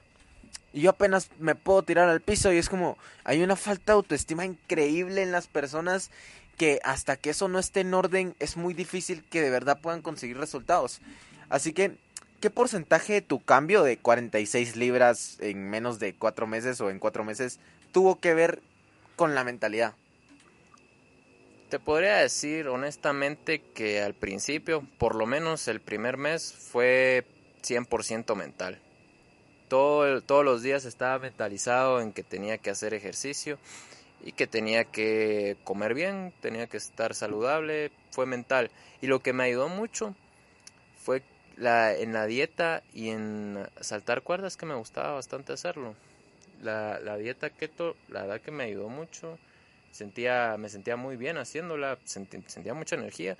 Y 0.73 0.81
yo 0.81 0.89
apenas 0.89 1.29
me 1.39 1.55
puedo 1.55 1.83
tirar 1.83 2.09
al 2.09 2.21
piso 2.21 2.51
y 2.51 2.57
es 2.57 2.67
como, 2.67 2.97
hay 3.23 3.41
una 3.41 3.55
falta 3.55 3.93
de 3.93 3.97
autoestima 3.97 4.43
increíble 4.43 5.21
en 5.21 5.31
las 5.31 5.47
personas 5.47 6.11
que 6.57 6.79
hasta 6.83 7.15
que 7.15 7.31
eso 7.31 7.47
no 7.47 7.57
esté 7.57 7.81
en 7.81 7.93
orden 7.93 8.35
es 8.39 8.57
muy 8.57 8.73
difícil 8.73 9.23
que 9.23 9.41
de 9.41 9.49
verdad 9.49 9.79
puedan 9.81 10.01
conseguir 10.01 10.37
resultados. 10.37 10.99
Así 11.49 11.73
que 11.73 11.95
¿qué 12.43 12.49
porcentaje 12.49 13.13
de 13.13 13.21
tu 13.21 13.41
cambio 13.41 13.83
de 13.83 13.95
46 13.95 14.75
libras 14.75 15.37
en 15.39 15.69
menos 15.69 15.97
de 15.97 16.13
cuatro 16.13 16.45
meses 16.45 16.81
o 16.81 16.89
en 16.89 16.99
cuatro 16.99 17.23
meses 17.23 17.61
tuvo 17.93 18.19
que 18.19 18.33
ver 18.33 18.61
con 19.15 19.33
la 19.33 19.45
mentalidad? 19.45 19.93
Te 21.69 21.79
podría 21.79 22.17
decir 22.17 22.67
honestamente 22.67 23.61
que 23.61 24.01
al 24.01 24.13
principio, 24.13 24.85
por 24.97 25.15
lo 25.15 25.25
menos 25.25 25.69
el 25.69 25.79
primer 25.79 26.17
mes, 26.17 26.51
fue 26.51 27.25
100% 27.61 28.35
mental. 28.35 28.77
Todo, 29.69 30.21
todos 30.21 30.43
los 30.43 30.61
días 30.61 30.83
estaba 30.83 31.19
mentalizado 31.19 32.01
en 32.01 32.11
que 32.11 32.23
tenía 32.23 32.57
que 32.57 32.71
hacer 32.71 32.93
ejercicio 32.93 33.57
y 34.21 34.33
que 34.33 34.47
tenía 34.47 34.83
que 34.83 35.55
comer 35.63 35.93
bien, 35.93 36.33
tenía 36.41 36.67
que 36.67 36.75
estar 36.75 37.15
saludable, 37.15 37.91
fue 38.11 38.25
mental. 38.25 38.69
Y 39.01 39.07
lo 39.07 39.21
que 39.21 39.31
me 39.31 39.45
ayudó 39.45 39.69
mucho 39.69 40.13
fue 40.97 41.23
la, 41.57 41.93
en 41.93 42.13
la 42.13 42.25
dieta 42.25 42.83
y 42.93 43.09
en 43.09 43.67
saltar 43.79 44.21
cuerdas 44.21 44.57
que 44.57 44.65
me 44.65 44.75
gustaba 44.75 45.13
bastante 45.13 45.53
hacerlo. 45.53 45.95
La, 46.61 46.99
la 46.99 47.17
dieta 47.17 47.49
keto, 47.49 47.95
la 48.09 48.21
verdad 48.21 48.41
que 48.41 48.51
me 48.51 48.63
ayudó 48.65 48.89
mucho. 48.89 49.37
Sentía, 49.91 50.55
me 50.57 50.69
sentía 50.69 50.95
muy 50.95 51.17
bien 51.17 51.37
haciéndola, 51.37 51.99
sentía 52.05 52.73
mucha 52.73 52.95
energía 52.95 53.37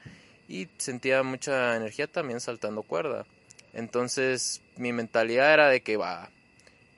y 0.48 0.68
sentía 0.78 1.24
mucha 1.24 1.76
energía 1.76 2.08
también 2.08 2.40
saltando 2.40 2.84
cuerda. 2.84 3.26
Entonces 3.74 4.62
mi 4.78 4.94
mentalidad 4.94 5.54
era 5.54 5.70
de 5.70 5.82
que 5.82 5.98
va, 5.98 6.30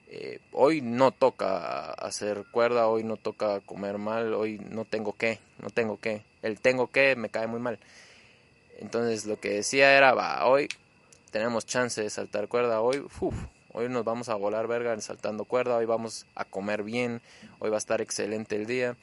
eh, 0.07 0.39
hoy 0.51 0.81
no 0.81 1.12
toca 1.12 1.91
hacer 1.91 2.43
cuerda, 2.51 2.88
hoy 2.88 3.03
no 3.03 3.15
toca 3.15 3.62
comer 3.62 3.98
mal, 3.98 4.34
hoy 4.34 4.60
no 4.60 4.84
tengo 4.84 5.13
que, 5.13 5.39
no 5.60 5.69
tengo 5.69 6.00
que, 6.00 6.24
el 6.41 6.60
tengo 6.60 6.88
que 6.91 7.15
me 7.15 7.29
cae 7.29 7.48
muy 7.48 7.60
mal. 7.60 7.79
Entonces 8.79 9.25
lo 9.25 9.39
que 9.39 9.50
decía 9.50 9.98
era, 9.98 10.13
va, 10.13 10.45
hoy 10.45 10.67
tenemos 11.36 11.65
chance 11.65 12.01
de 12.01 12.10
saltar 12.10 12.48
cuerda 12.48 12.80
hoy, 12.80 13.04
hoy 13.74 13.89
nos 13.89 14.06
vamos 14.06 14.30
a 14.30 14.36
volar 14.36 14.68
verga 14.68 14.98
saltando 15.01 15.44
cuerda, 15.44 15.75
hoy 15.75 15.86
vamos 15.86 16.25
a 16.34 16.46
comer 16.46 16.82
bien, 16.82 17.22
hoy 17.60 17.70
va 17.70 17.75
a 17.75 17.77
estar 17.77 18.00
excelente 18.00 18.56
el 18.56 18.65
día. 18.65 18.96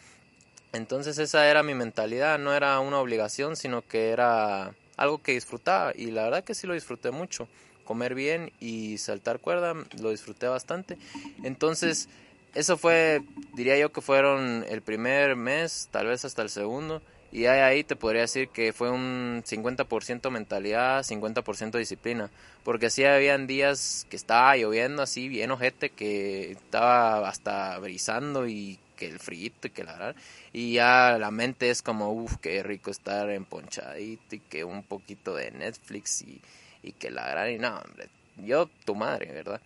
Entonces 0.72 1.18
esa 1.18 1.46
era 1.46 1.62
mi 1.62 1.74
mentalidad, 1.74 2.38
no 2.38 2.54
era 2.54 2.80
una 2.80 3.00
obligación, 3.00 3.54
sino 3.54 3.82
que 3.82 4.08
era 4.12 4.72
algo 4.96 5.18
que 5.18 5.32
disfrutaba 5.32 5.92
y 5.94 6.10
la 6.10 6.24
verdad 6.24 6.42
que 6.42 6.54
sí 6.54 6.66
lo 6.66 6.72
disfruté 6.72 7.10
mucho. 7.10 7.48
Comer 7.84 8.14
bien 8.14 8.50
y 8.60 8.96
saltar 8.96 9.38
cuerda 9.38 9.74
lo 10.00 10.10
disfruté 10.10 10.48
bastante. 10.48 10.96
Entonces 11.42 12.08
eso 12.54 12.78
fue, 12.78 13.20
diría 13.52 13.76
yo 13.76 13.92
que 13.92 14.00
fueron 14.00 14.64
el 14.70 14.80
primer 14.80 15.36
mes, 15.36 15.86
tal 15.90 16.06
vez 16.06 16.24
hasta 16.24 16.40
el 16.40 16.48
segundo, 16.48 17.02
Y 17.32 17.46
ahí 17.46 17.82
te 17.82 17.96
podría 17.96 18.22
decir 18.22 18.48
que 18.50 18.74
fue 18.74 18.90
un 18.90 19.42
50% 19.46 20.30
mentalidad, 20.30 21.02
50% 21.02 21.78
disciplina. 21.78 22.30
Porque 22.62 22.90
sí 22.90 23.04
habían 23.04 23.46
días 23.46 24.06
que 24.10 24.16
estaba 24.16 24.54
lloviendo 24.56 25.02
así 25.02 25.28
bien 25.28 25.50
ojete, 25.50 25.88
que 25.88 26.52
estaba 26.52 27.26
hasta 27.26 27.78
brisando 27.78 28.46
y 28.46 28.78
que 28.96 29.06
el 29.06 29.18
frío 29.18 29.50
y 29.62 29.70
que 29.70 29.82
la 29.82 29.92
verdad. 29.92 30.16
Y 30.52 30.74
ya 30.74 31.16
la 31.18 31.30
mente 31.30 31.70
es 31.70 31.80
como, 31.80 32.12
uff, 32.12 32.36
qué 32.36 32.62
rico 32.62 32.90
estar 32.90 33.30
emponchadito 33.30 34.36
y 34.36 34.40
que 34.40 34.64
un 34.64 34.82
poquito 34.82 35.34
de 35.34 35.50
Netflix 35.52 36.20
y, 36.20 36.42
y 36.82 36.92
que 36.92 37.10
la 37.10 37.26
gran 37.28 37.50
y 37.50 37.58
no, 37.58 37.78
hombre, 37.78 38.10
yo, 38.36 38.68
tu 38.84 38.94
madre, 38.94 39.32
¿verdad? 39.32 39.60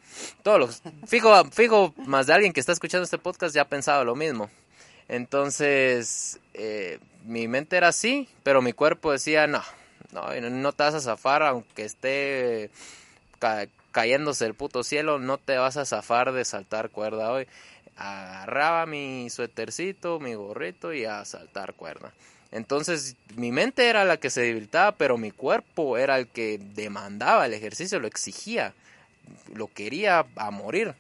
Todos 0.45 0.59
los, 0.61 0.83
fijo, 1.07 1.45
fijo, 1.51 1.95
más 2.07 2.29
de 2.29 2.35
alguien 2.35 2.53
que 2.53 2.61
está 2.61 2.73
escuchando 2.73 3.05
este 3.05 3.19
podcast 3.19 3.55
ya 3.55 3.63
ha 3.63 3.69
pensado 3.69 4.05
lo 4.05 4.15
mismo. 4.15 4.51
Entonces, 5.09 6.41
eh, 6.55 6.99
mi 7.25 7.49
mente 7.49 7.77
era 7.77 7.89
así, 7.89 8.29
pero 8.43 8.63
mi 8.63 8.73
cuerpo 8.73 9.13
decía, 9.13 9.47
no, 9.47 9.63
no, 10.13 10.33
no 10.41 10.73
te 10.73 10.83
vas 10.83 10.95
a 10.95 11.01
zafar 11.01 11.43
aunque 11.43 11.85
esté 11.85 12.71
cayéndose 13.93 14.47
el 14.47 14.55
puto 14.55 14.83
cielo, 14.83 15.19
no 15.19 15.39
te 15.39 15.57
vas 15.57 15.77
a 15.77 15.85
zafar 15.85 16.33
de 16.33 16.45
saltar 16.45 16.91
cuerda 16.91 17.33
hoy. 17.33 17.47
Agarraba 17.97 18.85
mi 18.87 19.31
suétercito, 19.31 20.21
mi 20.21 20.35
gorrito 20.35 20.93
y 20.93 21.05
a 21.05 21.25
saltar 21.25 21.75
cuerda. 21.75 22.13
Entonces 22.53 23.17
mi 23.37 23.53
mente 23.53 23.89
era 23.89 24.05
la 24.05 24.19
que 24.19 24.31
se 24.31 24.43
debilitaba, 24.43 24.93
pero 24.93 25.19
mi 25.19 25.31
cuerpo 25.31 25.99
era 25.99 26.19
el 26.19 26.29
que 26.29 26.59
demandaba 26.75 27.47
el 27.47 27.55
ejercicio, 27.55 27.99
lo 27.99 28.07
exigía, 28.07 28.75
lo 29.55 29.69
quería 29.69 30.27
a 30.37 30.51
morir. 30.51 30.95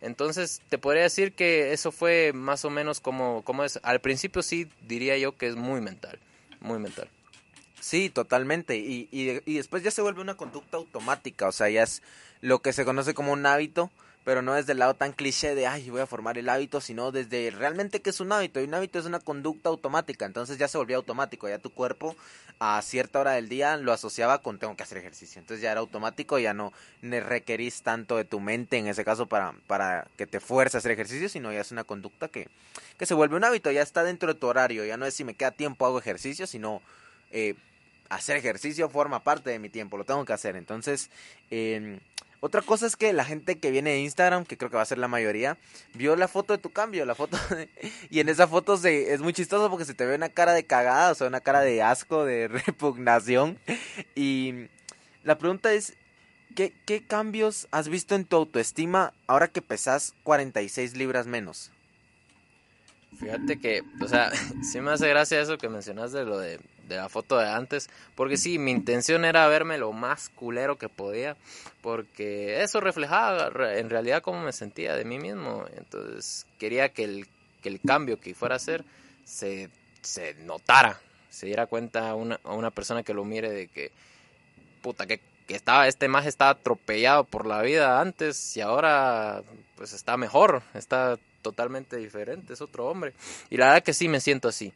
Entonces 0.00 0.62
te 0.68 0.78
podría 0.78 1.02
decir 1.02 1.32
que 1.32 1.72
eso 1.72 1.92
fue 1.92 2.32
más 2.32 2.64
o 2.64 2.70
menos 2.70 3.00
como, 3.00 3.42
como 3.42 3.64
es. 3.64 3.78
Al 3.82 4.00
principio 4.00 4.42
sí 4.42 4.68
diría 4.86 5.16
yo 5.18 5.36
que 5.36 5.46
es 5.46 5.56
muy 5.56 5.80
mental, 5.80 6.18
muy 6.60 6.78
mental. 6.78 7.08
Sí, 7.80 8.10
totalmente. 8.10 8.76
Y, 8.76 9.08
y, 9.10 9.40
y 9.44 9.56
después 9.56 9.82
ya 9.82 9.90
se 9.90 10.02
vuelve 10.02 10.20
una 10.20 10.36
conducta 10.36 10.76
automática, 10.76 11.48
o 11.48 11.52
sea, 11.52 11.68
ya 11.70 11.82
es 11.82 12.02
lo 12.40 12.60
que 12.60 12.72
se 12.72 12.84
conoce 12.84 13.14
como 13.14 13.32
un 13.32 13.44
hábito 13.46 13.90
pero 14.24 14.42
no 14.42 14.54
desde 14.54 14.72
el 14.72 14.78
lado 14.78 14.94
tan 14.94 15.12
cliché 15.12 15.54
de, 15.54 15.66
ay, 15.66 15.88
voy 15.90 16.00
a 16.00 16.06
formar 16.06 16.36
el 16.36 16.48
hábito, 16.48 16.80
sino 16.80 17.10
desde 17.10 17.50
realmente 17.50 18.00
que 18.02 18.10
es 18.10 18.20
un 18.20 18.32
hábito. 18.32 18.60
Y 18.60 18.64
un 18.64 18.74
hábito 18.74 18.98
es 18.98 19.06
una 19.06 19.20
conducta 19.20 19.70
automática, 19.70 20.26
entonces 20.26 20.58
ya 20.58 20.68
se 20.68 20.78
volvió 20.78 20.96
automático, 20.96 21.48
ya 21.48 21.58
tu 21.58 21.70
cuerpo 21.70 22.14
a 22.58 22.80
cierta 22.82 23.20
hora 23.20 23.32
del 23.32 23.48
día 23.48 23.78
lo 23.78 23.92
asociaba 23.92 24.42
con 24.42 24.58
tengo 24.58 24.76
que 24.76 24.82
hacer 24.82 24.98
ejercicio. 24.98 25.40
Entonces 25.40 25.62
ya 25.62 25.72
era 25.72 25.80
automático, 25.80 26.38
ya 26.38 26.52
no 26.52 26.72
requerís 27.02 27.82
tanto 27.82 28.18
de 28.18 28.24
tu 28.24 28.38
mente 28.38 28.76
en 28.76 28.86
ese 28.86 29.04
caso 29.04 29.26
para, 29.26 29.54
para 29.66 30.06
que 30.18 30.26
te 30.26 30.40
fuerce 30.40 30.76
a 30.76 30.78
hacer 30.78 30.92
ejercicio, 30.92 31.30
sino 31.30 31.50
ya 31.52 31.60
es 31.60 31.72
una 31.72 31.84
conducta 31.84 32.28
que, 32.28 32.48
que 32.98 33.06
se 33.06 33.14
vuelve 33.14 33.36
un 33.36 33.44
hábito, 33.44 33.70
ya 33.70 33.82
está 33.82 34.04
dentro 34.04 34.34
de 34.34 34.38
tu 34.38 34.46
horario, 34.46 34.84
ya 34.84 34.98
no 34.98 35.06
es 35.06 35.14
si 35.14 35.24
me 35.24 35.34
queda 35.34 35.52
tiempo 35.52 35.86
hago 35.86 35.98
ejercicio, 35.98 36.46
sino... 36.46 36.82
Eh, 37.32 37.54
hacer 38.10 38.36
ejercicio 38.36 38.88
forma 38.90 39.22
parte 39.22 39.50
de 39.50 39.60
mi 39.60 39.68
tiempo, 39.68 39.96
lo 39.96 40.04
tengo 40.04 40.24
que 40.24 40.32
hacer. 40.32 40.56
Entonces, 40.56 41.10
eh, 41.52 42.00
otra 42.40 42.62
cosa 42.62 42.86
es 42.86 42.96
que 42.96 43.12
la 43.12 43.24
gente 43.24 43.58
que 43.58 43.70
viene 43.70 43.90
de 43.90 44.00
Instagram, 44.00 44.44
que 44.44 44.56
creo 44.56 44.70
que 44.70 44.76
va 44.76 44.82
a 44.82 44.86
ser 44.86 44.98
la 44.98 45.08
mayoría, 45.08 45.58
vio 45.94 46.16
la 46.16 46.26
foto 46.26 46.54
de 46.54 46.58
tu 46.58 46.70
cambio, 46.70 47.04
la 47.04 47.14
foto 47.14 47.36
y 48.10 48.20
en 48.20 48.28
esa 48.30 48.48
foto 48.48 48.78
se, 48.78 49.12
es 49.12 49.20
muy 49.20 49.34
chistoso 49.34 49.68
porque 49.68 49.84
se 49.84 49.94
te 49.94 50.06
ve 50.06 50.14
una 50.14 50.30
cara 50.30 50.54
de 50.54 50.64
cagada, 50.64 51.12
o 51.12 51.14
sea, 51.14 51.26
una 51.26 51.40
cara 51.40 51.60
de 51.60 51.82
asco, 51.82 52.24
de 52.24 52.48
repugnación. 52.66 53.58
Y 54.14 54.68
la 55.22 55.36
pregunta 55.36 55.72
es, 55.72 55.94
¿qué, 56.56 56.72
qué 56.86 57.06
cambios 57.06 57.68
has 57.70 57.88
visto 57.88 58.14
en 58.14 58.24
tu 58.24 58.36
autoestima 58.36 59.12
ahora 59.26 59.48
que 59.48 59.60
pesas 59.60 60.14
46 60.22 60.96
libras 60.96 61.26
menos? 61.26 61.72
Fíjate 63.18 63.58
que, 63.58 63.82
o 64.00 64.08
sea, 64.08 64.30
sí 64.62 64.80
me 64.80 64.92
hace 64.92 65.08
gracia 65.08 65.40
eso 65.40 65.58
que 65.58 65.68
mencionas 65.68 66.12
de 66.12 66.24
lo 66.24 66.38
de, 66.38 66.58
de, 66.90 66.96
la 66.96 67.08
foto 67.08 67.38
de 67.38 67.48
antes, 67.48 67.88
porque 68.14 68.36
sí, 68.36 68.58
mi 68.58 68.70
intención 68.70 69.24
era 69.24 69.46
verme 69.48 69.78
lo 69.78 69.92
más 69.92 70.28
culero 70.28 70.76
que 70.76 70.88
podía, 70.88 71.36
porque 71.80 72.62
eso 72.62 72.80
reflejaba 72.80 73.50
en 73.76 73.88
realidad 73.90 74.22
cómo 74.22 74.42
me 74.42 74.52
sentía 74.52 74.94
de 74.96 75.04
mí 75.04 75.18
mismo, 75.18 75.64
entonces 75.76 76.46
quería 76.58 76.90
que 76.90 77.04
el, 77.04 77.28
que 77.62 77.68
el 77.68 77.80
cambio 77.80 78.20
que 78.20 78.34
fuera 78.34 78.54
a 78.54 78.56
hacer 78.56 78.84
se, 79.24 79.70
se 80.02 80.34
notara, 80.34 81.00
se 81.30 81.46
diera 81.46 81.66
cuenta 81.66 82.10
a 82.10 82.14
una, 82.14 82.40
a 82.44 82.54
una 82.54 82.70
persona 82.70 83.02
que 83.02 83.14
lo 83.14 83.24
mire 83.24 83.50
de 83.50 83.68
que, 83.68 83.92
puta, 84.82 85.06
que, 85.06 85.20
que 85.46 85.54
estaba, 85.54 85.88
este 85.88 86.08
más 86.08 86.26
estaba 86.26 86.52
atropellado 86.52 87.24
por 87.24 87.46
la 87.46 87.62
vida 87.62 88.00
antes 88.00 88.56
y 88.56 88.60
ahora 88.60 89.42
pues 89.76 89.92
está 89.92 90.16
mejor, 90.16 90.62
está 90.74 91.18
totalmente 91.40 91.96
diferente, 91.96 92.52
es 92.52 92.60
otro 92.60 92.86
hombre. 92.86 93.14
Y 93.48 93.56
la 93.56 93.66
verdad 93.66 93.82
que 93.82 93.94
sí 93.94 94.08
me 94.08 94.20
siento 94.20 94.48
así. 94.48 94.72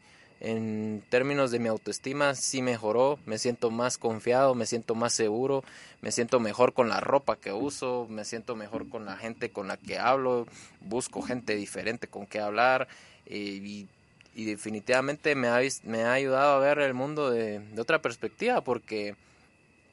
En 0.47 1.03
términos 1.09 1.51
de 1.51 1.59
mi 1.59 1.69
autoestima, 1.69 2.35
sí 2.35 2.61
mejoró, 2.61 3.19
me 3.25 3.39
siento 3.39 3.71
más 3.71 3.97
confiado, 3.97 4.55
me 4.55 4.67
siento 4.67 4.95
más 4.95 5.15
seguro, 5.15 5.65
me 6.03 6.13
siento 6.13 6.39
mejor 6.39 6.75
con 6.75 6.91
la 6.91 7.01
ropa 7.01 7.37
que 7.37 7.51
uso, 7.51 8.07
me 8.11 8.27
siento 8.27 8.55
mejor 8.55 8.91
con 8.91 9.07
la 9.07 9.17
gente 9.17 9.49
con 9.49 9.69
la 9.69 9.79
que 9.79 9.99
hablo, 9.99 10.47
busco 10.83 11.23
gente 11.23 11.57
diferente 11.57 12.09
con 12.09 12.27
que 12.27 12.41
hablar 12.41 12.89
y, 13.25 13.87
y, 14.35 14.45
definitivamente 14.45 15.35
me 15.35 15.49
ha, 15.49 15.61
me 15.85 16.03
ha 16.03 16.13
ayudado 16.13 16.57
a 16.57 16.59
ver 16.59 16.79
el 16.79 16.93
mundo 16.93 17.31
de, 17.31 17.61
de 17.61 17.81
otra 17.81 18.03
perspectiva 18.03 18.63
porque 18.63 19.17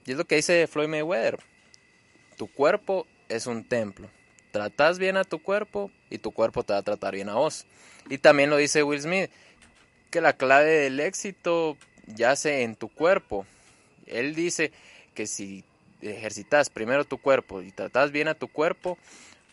es 0.06 0.18
lo 0.18 0.26
que 0.26 0.36
dice 0.36 0.68
Floyd 0.68 0.90
Mayweather, 0.90 1.40
tu 2.36 2.48
cuerpo 2.48 3.08
es 3.30 3.48
un 3.48 3.64
templo 3.64 4.10
tratas 4.52 5.00
bien 5.00 5.18
a 5.18 5.24
tu 5.24 5.40
cuerpo 5.42 5.92
y 6.10 6.18
tu 6.18 6.32
cuerpo 6.32 6.64
te 6.64 6.74
va 6.74 6.80
a 6.80 6.84
tratar 6.84 7.16
bien 7.16 7.30
a 7.30 7.36
vos. 7.36 7.66
Y 8.10 8.18
también 8.18 8.50
lo 8.50 8.58
dice 8.58 8.84
Will 8.84 9.02
Smith, 9.02 9.32
que 10.12 10.22
la 10.22 10.34
clave 10.34 10.70
del 10.70 11.00
éxito 11.00 11.78
yace 12.06 12.62
en 12.62 12.76
tu 12.76 12.90
cuerpo. 12.90 13.46
Él 14.06 14.36
dice 14.36 14.72
que 15.16 15.26
si 15.26 15.64
ejercitas 16.02 16.70
primero 16.70 17.06
tu 17.06 17.18
cuerpo 17.18 17.62
y 17.62 17.72
tratas 17.72 18.12
bien 18.12 18.28
a 18.28 18.36
tu 18.36 18.48
cuerpo, 18.48 18.98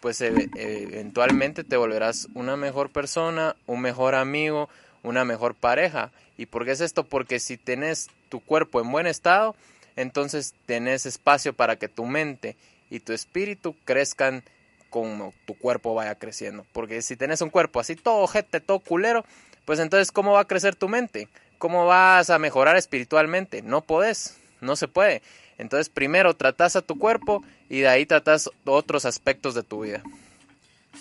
pues 0.00 0.20
eventualmente 0.20 1.64
te 1.64 1.76
volverás 1.76 2.28
una 2.34 2.56
mejor 2.56 2.90
persona, 2.90 3.56
un 3.66 3.80
mejor 3.80 4.14
amigo, 4.14 4.68
una 5.02 5.24
mejor 5.24 5.54
pareja. 5.54 6.10
¿Y 6.36 6.46
por 6.46 6.64
qué 6.64 6.72
es 6.72 6.80
esto? 6.80 7.04
Porque 7.04 7.40
si 7.40 7.56
tenés 7.56 8.08
tu 8.28 8.40
cuerpo 8.40 8.80
en 8.80 8.90
buen 8.90 9.06
estado, 9.06 9.56
entonces 9.96 10.54
tenés 10.66 11.06
espacio 11.06 11.52
para 11.52 11.76
que 11.76 11.88
tu 11.88 12.04
mente 12.04 12.56
y 12.90 13.00
tu 13.00 13.12
espíritu 13.12 13.74
crezcan 13.84 14.42
como 14.90 15.34
tu 15.46 15.54
cuerpo 15.54 15.94
vaya 15.94 16.14
creciendo. 16.14 16.64
Porque 16.72 17.02
si 17.02 17.16
tenés 17.16 17.40
un 17.40 17.50
cuerpo 17.50 17.80
así 17.80 17.96
todo 17.96 18.22
ojete, 18.22 18.60
todo 18.60 18.78
culero, 18.78 19.24
pues 19.68 19.80
entonces 19.80 20.12
¿cómo 20.12 20.32
va 20.32 20.40
a 20.40 20.46
crecer 20.46 20.76
tu 20.76 20.88
mente? 20.88 21.28
¿Cómo 21.58 21.84
vas 21.84 22.30
a 22.30 22.38
mejorar 22.38 22.78
espiritualmente? 22.78 23.60
No 23.60 23.82
podés, 23.82 24.38
no 24.62 24.76
se 24.76 24.88
puede. 24.88 25.20
Entonces 25.58 25.90
primero 25.90 26.34
tratas 26.34 26.75
a 26.75 26.80
tu 26.80 26.98
cuerpo 26.98 27.44
y 27.68 27.80
de 27.80 27.88
ahí 27.88 28.06
tratas 28.06 28.48
otros 28.64 29.04
aspectos 29.04 29.54
de 29.54 29.62
tu 29.62 29.82
vida. 29.82 30.02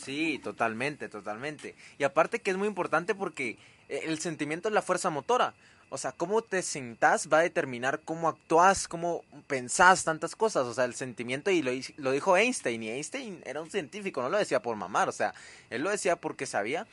Sí, 0.04 0.42
totalmente, 0.44 1.08
totalmente. 1.08 1.76
Y 1.98 2.04
aparte 2.04 2.40
que 2.40 2.52
es 2.52 2.58
muy 2.58 2.68
importante 2.68 3.16
porque 3.16 3.58
el 3.88 4.20
sentimiento 4.20 4.68
es 4.68 4.74
la 4.74 4.82
fuerza 4.82 5.10
motora. 5.10 5.54
O 5.90 5.98
sea, 5.98 6.12
cómo 6.12 6.42
te 6.42 6.62
sentás 6.62 7.30
va 7.32 7.38
a 7.38 7.44
determinar 7.44 8.02
cómo 8.04 8.28
actúas, 8.28 8.90
cómo 8.90 9.24
pensás 9.48 10.04
tantas 10.04 10.36
cosas. 10.36 10.66
O 10.66 10.74
sea, 10.74 10.84
el 10.84 10.94
sentimiento, 10.94 11.52
y 11.52 11.62
lo, 11.62 11.72
lo, 11.96 12.12
dijo 12.12 12.36
Einstein, 12.36 12.84
y 12.84 12.90
Einstein 12.90 13.42
era 13.46 13.62
un 13.62 13.72
científico, 13.72 14.22
no 14.22 14.28
lo 14.28 14.38
decía 14.38 14.62
por 14.62 14.76
mamar. 14.76 15.08
O 15.08 15.14
sea, 15.14 15.34
él 15.70 15.84
lo 15.84 15.90
decía 15.90 16.18
porque 16.18 16.46
sabía 16.46 16.86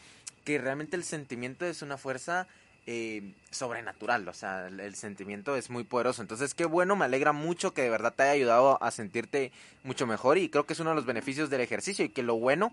que 0.44 0.58
realmente 0.58 0.96
el 0.96 1.04
sentimiento 1.04 1.66
es 1.66 1.82
una 1.82 1.96
fuerza 1.96 2.46
eh, 2.86 3.32
sobrenatural, 3.50 4.28
o 4.28 4.34
sea, 4.34 4.66
el, 4.66 4.94
sentimiento 4.94 5.56
es 5.56 5.70
muy 5.70 5.84
poderoso. 5.84 6.20
Entonces, 6.20 6.52
qué 6.52 6.66
bueno, 6.66 6.96
me 6.96 7.06
alegra 7.06 7.32
mucho 7.32 7.72
que 7.72 7.80
de 7.80 7.88
verdad 7.88 8.12
te 8.14 8.24
haya 8.24 8.32
ayudado 8.32 8.82
a 8.82 8.90
sentirte 8.90 9.52
mucho 9.84 10.06
mejor 10.06 10.36
y 10.36 10.50
creo 10.50 10.66
que 10.66 10.74
es 10.74 10.80
uno 10.80 10.90
de 10.90 10.96
los 10.96 11.06
beneficios 11.06 11.48
del 11.48 11.62
ejercicio 11.62 12.04
y 12.04 12.10
que 12.10 12.22
lo 12.22 12.36
bueno 12.36 12.72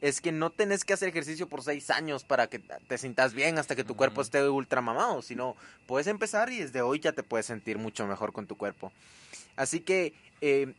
es 0.00 0.20
que 0.20 0.30
no 0.30 0.50
tenés 0.50 0.84
que 0.84 0.92
hacer 0.92 1.08
ejercicio 1.08 1.48
por 1.48 1.64
seis 1.64 1.90
años 1.90 2.22
para 2.22 2.46
que 2.46 2.60
te 2.60 2.98
sientas 2.98 3.34
bien 3.34 3.58
hasta 3.58 3.74
que 3.74 3.82
tu 3.82 3.96
cuerpo 3.96 4.22
esté 4.22 4.48
ultra 4.48 4.80
mamado, 4.80 5.22
sino 5.22 5.56
puedes 5.86 6.06
empezar 6.06 6.50
y 6.50 6.58
desde 6.58 6.82
hoy 6.82 7.00
ya 7.00 7.12
te 7.12 7.24
puedes 7.24 7.46
sentir 7.46 7.78
mucho 7.78 8.06
mejor 8.06 8.32
con 8.32 8.46
tu 8.46 8.56
cuerpo. 8.56 8.92
Así 9.56 9.80
que 9.80 10.14
eh, 10.40 10.72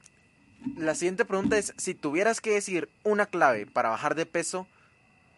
la 0.78 0.96
siguiente 0.96 1.26
pregunta 1.26 1.58
es, 1.58 1.74
si 1.76 1.96
tuvieras 1.96 2.40
que 2.40 2.52
decir 2.52 2.88
una 3.04 3.26
clave 3.26 3.66
para 3.66 3.90
bajar 3.90 4.16
de 4.16 4.26
peso, 4.26 4.68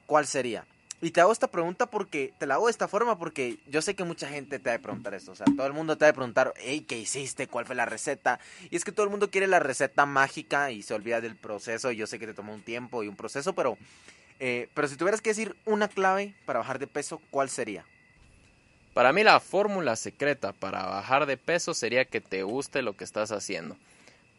¿cuál 0.05 0.27
sería? 0.27 0.65
Y 1.03 1.09
te 1.09 1.19
hago 1.19 1.31
esta 1.31 1.47
pregunta 1.47 1.87
porque, 1.87 2.31
te 2.37 2.45
la 2.45 2.55
hago 2.55 2.67
de 2.67 2.71
esta 2.71 2.87
forma 2.87 3.17
porque 3.17 3.57
yo 3.67 3.81
sé 3.81 3.95
que 3.95 4.03
mucha 4.03 4.29
gente 4.29 4.59
te 4.59 4.69
va 4.69 4.75
a 4.75 4.79
preguntar 4.79 5.15
esto. 5.15 5.31
O 5.31 5.35
sea, 5.35 5.47
todo 5.57 5.65
el 5.65 5.73
mundo 5.73 5.97
te 5.97 6.05
va 6.05 6.09
a 6.09 6.13
preguntar, 6.13 6.53
hey, 6.57 6.85
¿qué 6.87 6.99
hiciste? 6.99 7.47
¿Cuál 7.47 7.65
fue 7.65 7.73
la 7.73 7.87
receta? 7.87 8.39
Y 8.69 8.75
es 8.75 8.85
que 8.85 8.91
todo 8.91 9.05
el 9.05 9.09
mundo 9.09 9.31
quiere 9.31 9.47
la 9.47 9.59
receta 9.59 10.05
mágica 10.05 10.69
y 10.69 10.83
se 10.83 10.93
olvida 10.93 11.19
del 11.19 11.35
proceso. 11.35 11.91
Y 11.91 11.95
yo 11.95 12.05
sé 12.05 12.19
que 12.19 12.27
te 12.27 12.35
tomó 12.35 12.53
un 12.53 12.61
tiempo 12.61 13.03
y 13.03 13.07
un 13.07 13.15
proceso, 13.15 13.53
pero, 13.53 13.79
eh, 14.39 14.69
pero 14.75 14.87
si 14.87 14.95
tuvieras 14.95 15.21
que 15.21 15.31
decir 15.31 15.55
una 15.65 15.87
clave 15.87 16.35
para 16.45 16.59
bajar 16.59 16.77
de 16.77 16.85
peso, 16.85 17.19
¿cuál 17.31 17.49
sería? 17.49 17.83
Para 18.93 19.11
mí 19.11 19.23
la 19.23 19.39
fórmula 19.39 19.95
secreta 19.95 20.53
para 20.53 20.85
bajar 20.85 21.25
de 21.25 21.37
peso 21.37 21.73
sería 21.73 22.05
que 22.05 22.21
te 22.21 22.43
guste 22.43 22.83
lo 22.83 22.95
que 22.95 23.05
estás 23.05 23.31
haciendo. 23.31 23.75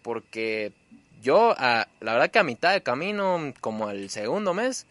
Porque 0.03 0.73
yo, 1.23 1.57
la 1.59 1.89
verdad 2.01 2.31
que 2.31 2.39
a 2.39 2.45
mitad 2.45 2.73
de 2.73 2.85
camino, 2.85 3.53
como 3.61 3.91
el 3.91 4.11
segundo 4.11 4.55
mes, 4.55 4.87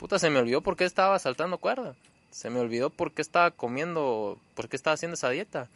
puta, 0.00 0.18
se 0.18 0.30
me 0.30 0.38
olvidó 0.38 0.62
por 0.62 0.78
qué 0.78 0.84
estaba 0.86 1.18
saltando 1.18 1.58
cuerda. 1.58 1.94
Se 2.30 2.48
me 2.48 2.58
olvidó 2.58 2.88
por 2.88 3.12
qué 3.12 3.20
estaba 3.20 3.50
comiendo, 3.50 4.40
por 4.54 4.70
qué 4.70 4.76
estaba 4.76 4.94
haciendo 4.94 5.14
esa 5.14 5.28
dieta. 5.28 5.68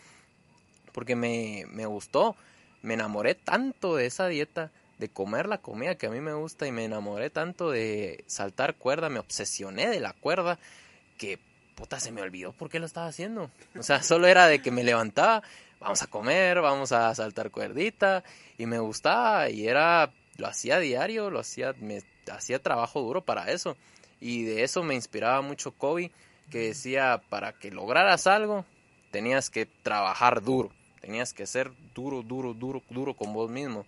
Porque 0.93 1.15
me, 1.15 1.67
me 1.69 1.85
gustó, 1.85 2.35
me 2.81 2.95
enamoré 2.95 3.35
tanto 3.35 3.97
de 3.97 4.07
esa 4.07 4.27
dieta, 4.29 4.71
de 4.99 5.11
comer 5.11 5.47
la 5.47 5.59
comida 5.59 5.97
que 5.97 6.07
a 6.07 6.11
mí 6.11 6.21
me 6.21 6.33
gusta 6.33 6.67
y 6.67 6.73
me 6.73 6.87
enamoré 6.87 7.29
tanto 7.29 7.71
de 7.71 8.25
saltar 8.27 8.77
cuerda, 8.77 9.11
me 9.11 9.19
obsesioné 9.19 9.91
de 9.91 10.01
la 10.01 10.15
cuerda 10.15 10.59
que 11.19 11.39
puta 11.75 12.01
se 12.01 12.11
me 12.11 12.23
olvidó 12.23 12.53
por 12.53 12.71
qué 12.71 12.79
lo 12.79 12.87
estaba 12.87 13.09
haciendo. 13.09 13.51
O 13.79 13.83
sea, 13.83 14.03
solo 14.03 14.27
era 14.27 14.47
de 14.47 14.63
que 14.63 14.71
me 14.71 14.85
levantaba, 14.85 15.43
vamos 15.81 16.03
a 16.03 16.07
comer, 16.07 16.63
vamos 16.63 16.93
a 16.93 17.15
saltar 17.15 17.51
cuerdita 17.51 18.25
y 18.57 18.65
me 18.65 18.79
gustaba 18.79 19.51
y 19.51 19.69
era 19.69 20.11
lo 20.39 20.47
hacía 20.47 20.79
diario, 20.79 21.29
lo 21.29 21.41
hacía 21.41 21.75
me 21.79 22.03
hacía 22.33 22.59
trabajo 22.59 23.03
duro 23.03 23.23
para 23.23 23.51
eso 23.51 23.77
y 24.21 24.45
de 24.45 24.63
eso 24.63 24.83
me 24.83 24.95
inspiraba 24.95 25.41
mucho 25.43 25.73
Kobe 25.73 26.11
que 26.51 26.59
decía 26.59 27.23
para 27.29 27.53
que 27.53 27.71
lograras 27.71 28.27
algo 28.27 28.65
tenías 29.11 29.49
que 29.51 29.67
trabajar 29.67 30.43
duro, 30.43 30.71
tenías 31.01 31.33
que 31.33 31.47
ser 31.47 31.71
duro, 31.95 32.23
duro, 32.23 32.53
duro, 32.53 32.83
duro 32.91 33.15
con 33.15 33.33
vos 33.33 33.51
mismo. 33.51 33.87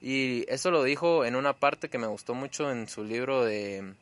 Y 0.00 0.44
eso 0.48 0.70
lo 0.70 0.82
dijo 0.82 1.24
en 1.24 1.36
una 1.36 1.52
parte 1.52 1.88
que 1.88 1.98
me 1.98 2.06
gustó 2.06 2.34
mucho 2.34 2.72
en 2.72 2.88
su 2.88 3.04
libro 3.04 3.44
de, 3.44 3.94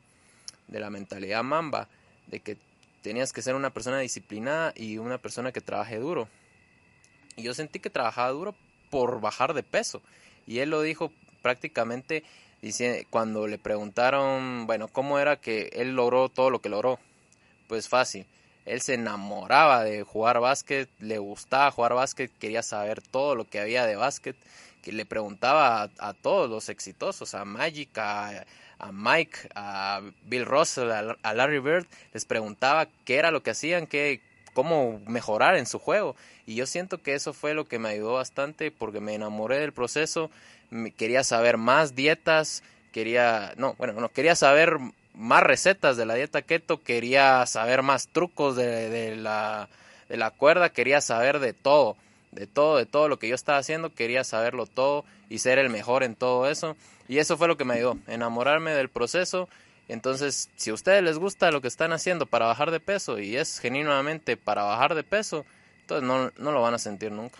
de 0.67 0.79
la 0.79 0.89
mentalidad 0.89 1.43
mamba, 1.43 1.89
de 2.27 2.39
que 2.39 2.57
tenías 3.01 3.33
que 3.33 3.41
ser 3.41 3.55
una 3.55 3.71
persona 3.71 3.99
disciplinada 3.99 4.73
y 4.75 4.97
una 4.97 5.17
persona 5.17 5.51
que 5.51 5.61
trabaje 5.61 5.97
duro. 5.97 6.27
Y 7.35 7.43
yo 7.43 7.53
sentí 7.53 7.79
que 7.79 7.89
trabajaba 7.89 8.29
duro 8.29 8.55
por 8.89 9.19
bajar 9.21 9.53
de 9.53 9.63
peso. 9.63 10.01
Y 10.47 10.59
él 10.59 10.69
lo 10.69 10.81
dijo 10.81 11.11
prácticamente 11.41 12.23
dice, 12.61 13.07
cuando 13.09 13.47
le 13.47 13.57
preguntaron, 13.57 14.67
bueno, 14.67 14.87
¿cómo 14.87 15.19
era 15.19 15.35
que 15.35 15.69
él 15.73 15.95
logró 15.95 16.29
todo 16.29 16.49
lo 16.49 16.59
que 16.59 16.69
logró? 16.69 16.99
Pues 17.67 17.89
fácil. 17.89 18.25
Él 18.65 18.81
se 18.81 18.93
enamoraba 18.93 19.83
de 19.83 20.03
jugar 20.03 20.39
básquet, 20.39 20.87
le 20.99 21.17
gustaba 21.17 21.71
jugar 21.71 21.95
básquet, 21.95 22.31
quería 22.37 22.61
saber 22.61 23.01
todo 23.01 23.35
lo 23.35 23.45
que 23.45 23.59
había 23.59 23.85
de 23.85 23.95
básquet, 23.95 24.35
que 24.83 24.91
le 24.91 25.05
preguntaba 25.05 25.89
a, 25.97 26.13
todos 26.13 26.49
los 26.49 26.69
exitosos, 26.69 27.33
a 27.33 27.45
Magic, 27.45 27.97
a, 27.97 28.45
a 28.77 28.91
Mike, 28.91 29.49
a 29.55 30.01
Bill 30.23 30.45
Russell, 30.45 30.91
a, 30.91 31.33
Larry 31.33 31.59
Bird, 31.59 31.87
les 32.13 32.25
preguntaba 32.25 32.87
qué 33.05 33.17
era 33.17 33.31
lo 33.31 33.43
que 33.43 33.51
hacían, 33.51 33.87
qué, 33.87 34.21
cómo 34.53 34.99
mejorar 35.07 35.55
en 35.55 35.65
su 35.65 35.79
juego. 35.79 36.15
Y 36.45 36.55
yo 36.55 36.65
siento 36.65 37.01
que 37.01 37.13
eso 37.13 37.33
fue 37.33 37.53
lo 37.53 37.65
que 37.65 37.79
me 37.79 37.89
ayudó 37.89 38.13
bastante 38.13 38.71
porque 38.71 38.99
me 38.99 39.13
enamoré 39.13 39.59
del 39.59 39.71
proceso, 39.71 40.31
quería 40.97 41.23
saber 41.23 41.57
más 41.57 41.95
dietas, 41.95 42.63
quería, 42.91 43.53
no, 43.57 43.75
bueno, 43.77 43.93
no, 43.93 44.09
quería 44.09 44.35
saber 44.35 44.77
más 45.13 45.43
recetas 45.43 45.97
de 45.97 46.05
la 46.05 46.15
dieta 46.15 46.41
keto, 46.41 46.81
quería 46.81 47.45
saber 47.45 47.81
más 47.83 48.07
trucos 48.07 48.55
de, 48.55 48.89
de, 48.89 49.15
la, 49.15 49.69
de 50.09 50.17
la 50.17 50.31
cuerda, 50.31 50.69
quería 50.69 51.01
saber 51.01 51.39
de 51.39 51.53
todo, 51.53 51.97
de 52.31 52.47
todo, 52.47 52.77
de 52.77 52.85
todo 52.85 53.07
lo 53.07 53.19
que 53.19 53.27
yo 53.27 53.35
estaba 53.35 53.57
haciendo, 53.57 53.93
quería 53.93 54.23
saberlo 54.23 54.65
todo 54.65 55.05
y 55.29 55.39
ser 55.39 55.59
el 55.59 55.69
mejor 55.69 56.03
en 56.03 56.15
todo 56.15 56.49
eso. 56.49 56.75
Y 57.07 57.17
eso 57.17 57.37
fue 57.37 57.47
lo 57.47 57.57
que 57.57 57.65
me 57.65 57.73
ayudó, 57.73 57.97
enamorarme 58.07 58.71
del 58.71 58.89
proceso. 58.89 59.49
Entonces, 59.89 60.49
si 60.55 60.69
a 60.69 60.73
ustedes 60.73 61.03
les 61.03 61.17
gusta 61.17 61.51
lo 61.51 61.59
que 61.59 61.67
están 61.67 61.91
haciendo 61.91 62.25
para 62.25 62.45
bajar 62.45 62.71
de 62.71 62.79
peso 62.79 63.19
y 63.19 63.35
es 63.35 63.59
genuinamente 63.59 64.37
para 64.37 64.63
bajar 64.63 64.95
de 64.95 65.03
peso, 65.03 65.45
entonces 65.81 66.07
no, 66.07 66.31
no 66.37 66.51
lo 66.53 66.61
van 66.61 66.73
a 66.73 66.79
sentir 66.79 67.11
nunca. 67.11 67.39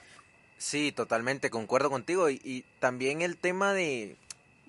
Sí, 0.62 0.91
totalmente, 0.91 1.50
concuerdo 1.50 1.89
contigo. 1.89 2.30
Y, 2.30 2.39
y, 2.44 2.63
también 2.80 3.24
el 3.24 3.36
tema 3.36 3.74
de, 3.74 4.15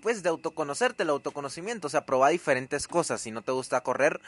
pues, 0.00 0.22
de 0.22 0.30
autoconocerte, 0.30 1.02
el 1.02 1.10
autoconocimiento. 1.10 1.86
O 1.88 1.90
sea, 1.90 2.06
probar 2.06 2.32
diferentes 2.32 2.88
cosas. 2.88 3.20
Si 3.20 3.30
no 3.30 3.42
te 3.42 3.52
gusta 3.52 3.82
correr, 3.82 4.18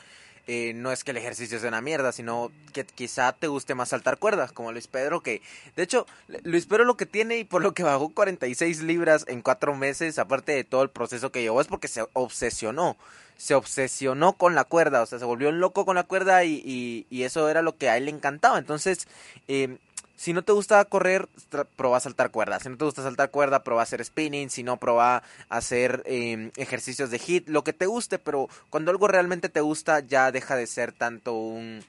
eh, 0.46 0.74
no 0.74 0.92
es 0.92 1.04
que 1.04 1.12
el 1.12 1.16
ejercicio 1.16 1.58
sea 1.58 1.70
una 1.70 1.80
mierda, 1.80 2.12
sino 2.12 2.52
que 2.74 2.84
quizá 2.84 3.32
te 3.32 3.46
guste 3.46 3.74
más 3.74 3.88
saltar 3.88 4.18
cuerdas, 4.18 4.52
como 4.52 4.72
Luis 4.72 4.88
Pedro, 4.88 5.22
que 5.22 5.40
de 5.74 5.82
hecho, 5.82 6.06
Luis 6.42 6.66
Pedro 6.66 6.84
lo 6.84 6.98
que 6.98 7.06
tiene 7.06 7.38
y 7.38 7.44
por 7.44 7.62
lo 7.62 7.72
que 7.72 7.82
bajó 7.82 8.10
46 8.10 8.82
libras 8.82 9.24
en 9.26 9.40
cuatro 9.40 9.74
meses, 9.74 10.18
aparte 10.18 10.52
de 10.52 10.64
todo 10.64 10.82
el 10.82 10.90
proceso 10.90 11.32
que 11.32 11.40
llevó, 11.40 11.62
es 11.62 11.66
porque 11.66 11.88
se 11.88 12.04
obsesionó, 12.12 12.98
se 13.38 13.54
obsesionó 13.54 14.34
con 14.34 14.54
la 14.54 14.64
cuerda, 14.64 15.00
o 15.00 15.06
sea, 15.06 15.18
se 15.18 15.24
volvió 15.24 15.50
loco 15.50 15.86
con 15.86 15.96
la 15.96 16.04
cuerda 16.04 16.44
y, 16.44 16.62
y, 16.62 17.06
y 17.08 17.22
eso 17.22 17.48
era 17.48 17.62
lo 17.62 17.78
que 17.78 17.88
a 17.88 17.96
él 17.96 18.04
le 18.04 18.10
encantaba. 18.10 18.58
Entonces, 18.58 19.08
eh, 19.48 19.78
si 20.16 20.32
no 20.32 20.42
te 20.42 20.52
gusta 20.52 20.84
correr, 20.84 21.28
prueba 21.76 21.96
a 21.96 22.00
saltar 22.00 22.30
cuerda. 22.30 22.60
Si 22.60 22.68
no 22.68 22.76
te 22.76 22.84
gusta 22.84 23.02
saltar 23.02 23.30
cuerda, 23.30 23.64
prueba 23.64 23.82
a 23.82 23.84
hacer 23.84 24.04
spinning. 24.04 24.48
Si 24.48 24.62
no, 24.62 24.76
prueba 24.76 25.16
a 25.16 25.22
hacer 25.48 26.02
eh, 26.06 26.50
ejercicios 26.56 27.10
de 27.10 27.18
hit. 27.18 27.48
Lo 27.48 27.64
que 27.64 27.72
te 27.72 27.86
guste, 27.86 28.18
pero 28.18 28.48
cuando 28.70 28.90
algo 28.90 29.08
realmente 29.08 29.48
te 29.48 29.60
gusta, 29.60 30.00
ya 30.00 30.30
deja 30.32 30.56
de 30.56 30.66
ser 30.66 30.92
tanto 30.92 31.34
un. 31.34 31.84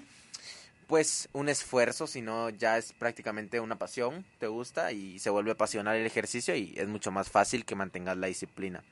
Pues 0.87 1.29
un 1.33 1.49
esfuerzo, 1.49 2.05
sino 2.05 2.51
ya 2.51 2.77
es 2.77 2.93
prácticamente 2.93 3.59
una 3.59 3.75
pasión, 3.75 4.23
te 4.37 4.45
gusta 4.45 4.91
y 4.91 5.17
se 5.17 5.31
vuelve 5.31 5.49
apasional 5.49 5.95
el 5.95 6.05
ejercicio 6.05 6.55
y 6.55 6.75
es 6.77 6.87
mucho 6.87 7.09
más 7.09 7.27
fácil 7.27 7.65
que 7.65 7.73
mantengas 7.73 8.17
la 8.17 8.27
disciplina. 8.27 8.83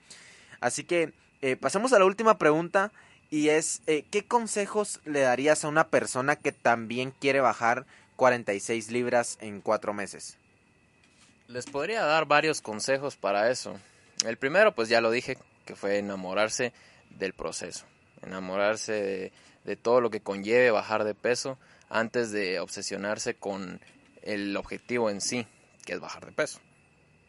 Así 0.59 0.85
que 0.85 1.13
eh, 1.43 1.55
pasamos 1.55 1.93
a 1.93 1.99
la 1.99 2.05
última 2.05 2.39
pregunta 2.39 2.91
y 3.29 3.49
es, 3.49 3.83
eh, 3.85 4.05
¿qué 4.09 4.25
consejos 4.25 5.01
le 5.05 5.19
darías 5.19 5.63
a 5.63 5.67
una 5.67 5.89
persona 5.89 6.35
que 6.35 6.51
también 6.51 7.11
quiere 7.11 7.41
bajar 7.41 7.85
46 8.23 8.89
libras 8.89 9.37
en 9.41 9.59
4 9.59 9.93
meses? 9.93 10.37
Les 11.49 11.65
podría 11.65 12.05
dar 12.05 12.25
varios 12.25 12.61
consejos 12.61 13.17
para 13.17 13.51
eso. 13.51 13.77
El 14.25 14.37
primero, 14.37 14.73
pues 14.73 14.87
ya 14.87 15.01
lo 15.01 15.11
dije, 15.11 15.37
que 15.65 15.75
fue 15.75 15.97
enamorarse 15.97 16.71
del 17.09 17.33
proceso, 17.33 17.83
enamorarse 18.21 18.93
de, 18.93 19.31
de 19.65 19.75
todo 19.75 19.99
lo 19.99 20.09
que 20.09 20.21
conlleve 20.21 20.71
bajar 20.71 21.03
de 21.03 21.15
peso 21.15 21.57
antes 21.89 22.31
de 22.31 22.61
obsesionarse 22.61 23.33
con 23.33 23.81
el 24.21 24.55
objetivo 24.55 25.09
en 25.09 25.19
sí, 25.19 25.45
que 25.85 25.91
es 25.91 25.99
bajar 25.99 26.25
de 26.25 26.31
peso. 26.31 26.61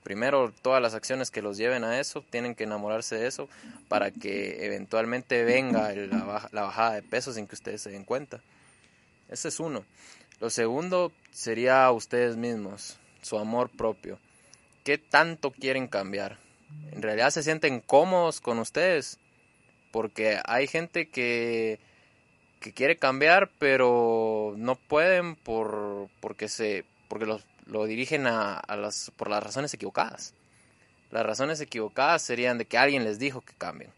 Primero, 0.04 0.52
todas 0.62 0.80
las 0.80 0.94
acciones 0.94 1.32
que 1.32 1.42
los 1.42 1.56
lleven 1.56 1.82
a 1.82 1.98
eso, 1.98 2.24
tienen 2.30 2.54
que 2.54 2.62
enamorarse 2.62 3.16
de 3.16 3.26
eso 3.26 3.48
para 3.88 4.12
que 4.12 4.64
eventualmente 4.64 5.42
venga 5.42 5.92
la, 5.92 6.48
la 6.52 6.62
bajada 6.62 6.92
de 6.94 7.02
peso 7.02 7.32
sin 7.32 7.48
que 7.48 7.56
ustedes 7.56 7.82
se 7.82 7.90
den 7.90 8.04
cuenta. 8.04 8.40
Ese 9.28 9.48
es 9.48 9.58
uno. 9.58 9.84
Lo 10.40 10.50
segundo 10.50 11.12
sería 11.30 11.90
ustedes 11.90 12.36
mismos, 12.36 12.98
su 13.22 13.38
amor 13.38 13.70
propio. 13.70 14.18
¿Qué 14.84 14.98
tanto 14.98 15.50
quieren 15.50 15.88
cambiar? 15.88 16.38
¿En 16.92 17.02
realidad 17.02 17.30
se 17.30 17.42
sienten 17.42 17.80
cómodos 17.80 18.40
con 18.40 18.58
ustedes? 18.58 19.18
Porque 19.92 20.40
hay 20.44 20.66
gente 20.66 21.08
que, 21.08 21.78
que 22.60 22.72
quiere 22.72 22.96
cambiar, 22.96 23.50
pero 23.58 24.54
no 24.56 24.74
pueden 24.74 25.36
por, 25.36 26.08
porque, 26.20 26.48
se, 26.48 26.84
porque 27.08 27.26
los, 27.26 27.46
lo 27.66 27.86
dirigen 27.86 28.26
a, 28.26 28.54
a 28.54 28.76
las, 28.76 29.12
por 29.16 29.30
las 29.30 29.42
razones 29.42 29.72
equivocadas. 29.72 30.34
Las 31.10 31.24
razones 31.24 31.60
equivocadas 31.60 32.22
serían 32.22 32.58
de 32.58 32.66
que 32.66 32.76
alguien 32.76 33.04
les 33.04 33.18
dijo 33.18 33.40
que 33.40 33.54
cambien. 33.54 33.92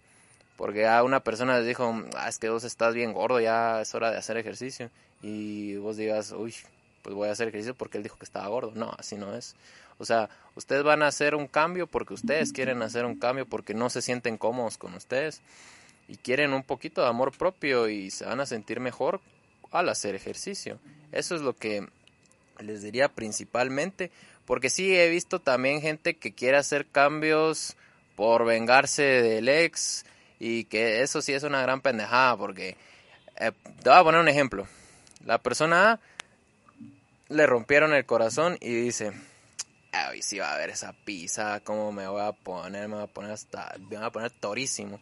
Porque 0.56 0.86
a 0.86 1.02
una 1.02 1.20
persona 1.20 1.58
les 1.58 1.66
dijo, 1.66 2.02
ah, 2.16 2.28
es 2.28 2.38
que 2.38 2.48
vos 2.48 2.64
estás 2.64 2.94
bien 2.94 3.12
gordo, 3.12 3.40
ya 3.40 3.82
es 3.82 3.94
hora 3.94 4.10
de 4.10 4.16
hacer 4.16 4.36
ejercicio 4.38 4.90
y 5.22 5.76
vos 5.76 5.96
digas, 5.96 6.32
uy, 6.32 6.54
pues 7.02 7.14
voy 7.14 7.28
a 7.28 7.32
hacer 7.32 7.48
ejercicio 7.48 7.74
porque 7.74 7.98
él 7.98 8.02
dijo 8.02 8.16
que 8.18 8.24
estaba 8.24 8.48
gordo. 8.48 8.72
No, 8.74 8.92
así 8.98 9.16
no 9.16 9.34
es. 9.34 9.54
O 9.98 10.04
sea, 10.04 10.28
ustedes 10.54 10.82
van 10.82 11.02
a 11.02 11.06
hacer 11.06 11.34
un 11.34 11.46
cambio 11.46 11.86
porque 11.86 12.14
ustedes 12.14 12.52
quieren 12.52 12.82
hacer 12.82 13.04
un 13.04 13.18
cambio 13.18 13.46
porque 13.46 13.74
no 13.74 13.90
se 13.90 14.02
sienten 14.02 14.38
cómodos 14.38 14.78
con 14.78 14.94
ustedes 14.94 15.40
y 16.08 16.16
quieren 16.16 16.52
un 16.52 16.62
poquito 16.62 17.02
de 17.02 17.08
amor 17.08 17.36
propio 17.36 17.88
y 17.88 18.10
se 18.10 18.24
van 18.24 18.40
a 18.40 18.46
sentir 18.46 18.80
mejor 18.80 19.20
al 19.72 19.88
hacer 19.88 20.14
ejercicio. 20.14 20.78
Eso 21.12 21.34
es 21.34 21.42
lo 21.42 21.54
que 21.54 21.86
les 22.60 22.82
diría 22.82 23.08
principalmente, 23.08 24.10
porque 24.44 24.70
sí 24.70 24.94
he 24.94 25.08
visto 25.08 25.40
también 25.40 25.80
gente 25.80 26.14
que 26.14 26.32
quiere 26.32 26.56
hacer 26.56 26.86
cambios 26.86 27.76
por 28.16 28.44
vengarse 28.44 29.02
del 29.02 29.48
ex 29.48 30.04
y 30.38 30.64
que 30.64 31.02
eso 31.02 31.22
sí 31.22 31.32
es 31.32 31.42
una 31.42 31.62
gran 31.62 31.80
pendejada 31.80 32.36
porque 32.36 32.76
eh, 33.36 33.52
te 33.82 33.90
voy 33.90 33.98
a 33.98 34.04
poner 34.04 34.20
un 34.20 34.28
ejemplo. 34.28 34.66
La 35.24 35.38
persona 35.38 36.00
le 37.28 37.46
rompieron 37.46 37.92
el 37.92 38.06
corazón 38.06 38.56
y 38.60 38.74
dice, 38.74 39.12
ay, 39.92 40.22
si 40.22 40.38
va 40.38 40.52
a 40.52 40.58
ver 40.58 40.70
esa 40.70 40.92
pizza, 41.04 41.60
cómo 41.60 41.92
me 41.92 42.06
voy 42.06 42.22
a 42.22 42.32
poner, 42.32 42.88
me 42.88 42.96
voy 42.96 43.04
a 43.04 43.08
poner 43.08 43.32
hasta, 43.32 43.74
me 43.78 43.96
voy 43.96 44.06
a 44.06 44.10
poner 44.10 44.30
torísimo. 44.30 45.00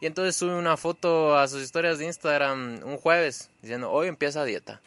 Y 0.00 0.06
entonces 0.06 0.36
sube 0.36 0.54
una 0.54 0.76
foto 0.76 1.38
a 1.38 1.48
sus 1.48 1.62
historias 1.62 1.98
de 1.98 2.06
Instagram 2.06 2.80
un 2.84 2.98
jueves 2.98 3.50
diciendo, 3.62 3.90
hoy 3.90 4.08
empieza 4.08 4.44
dieta. 4.44 4.80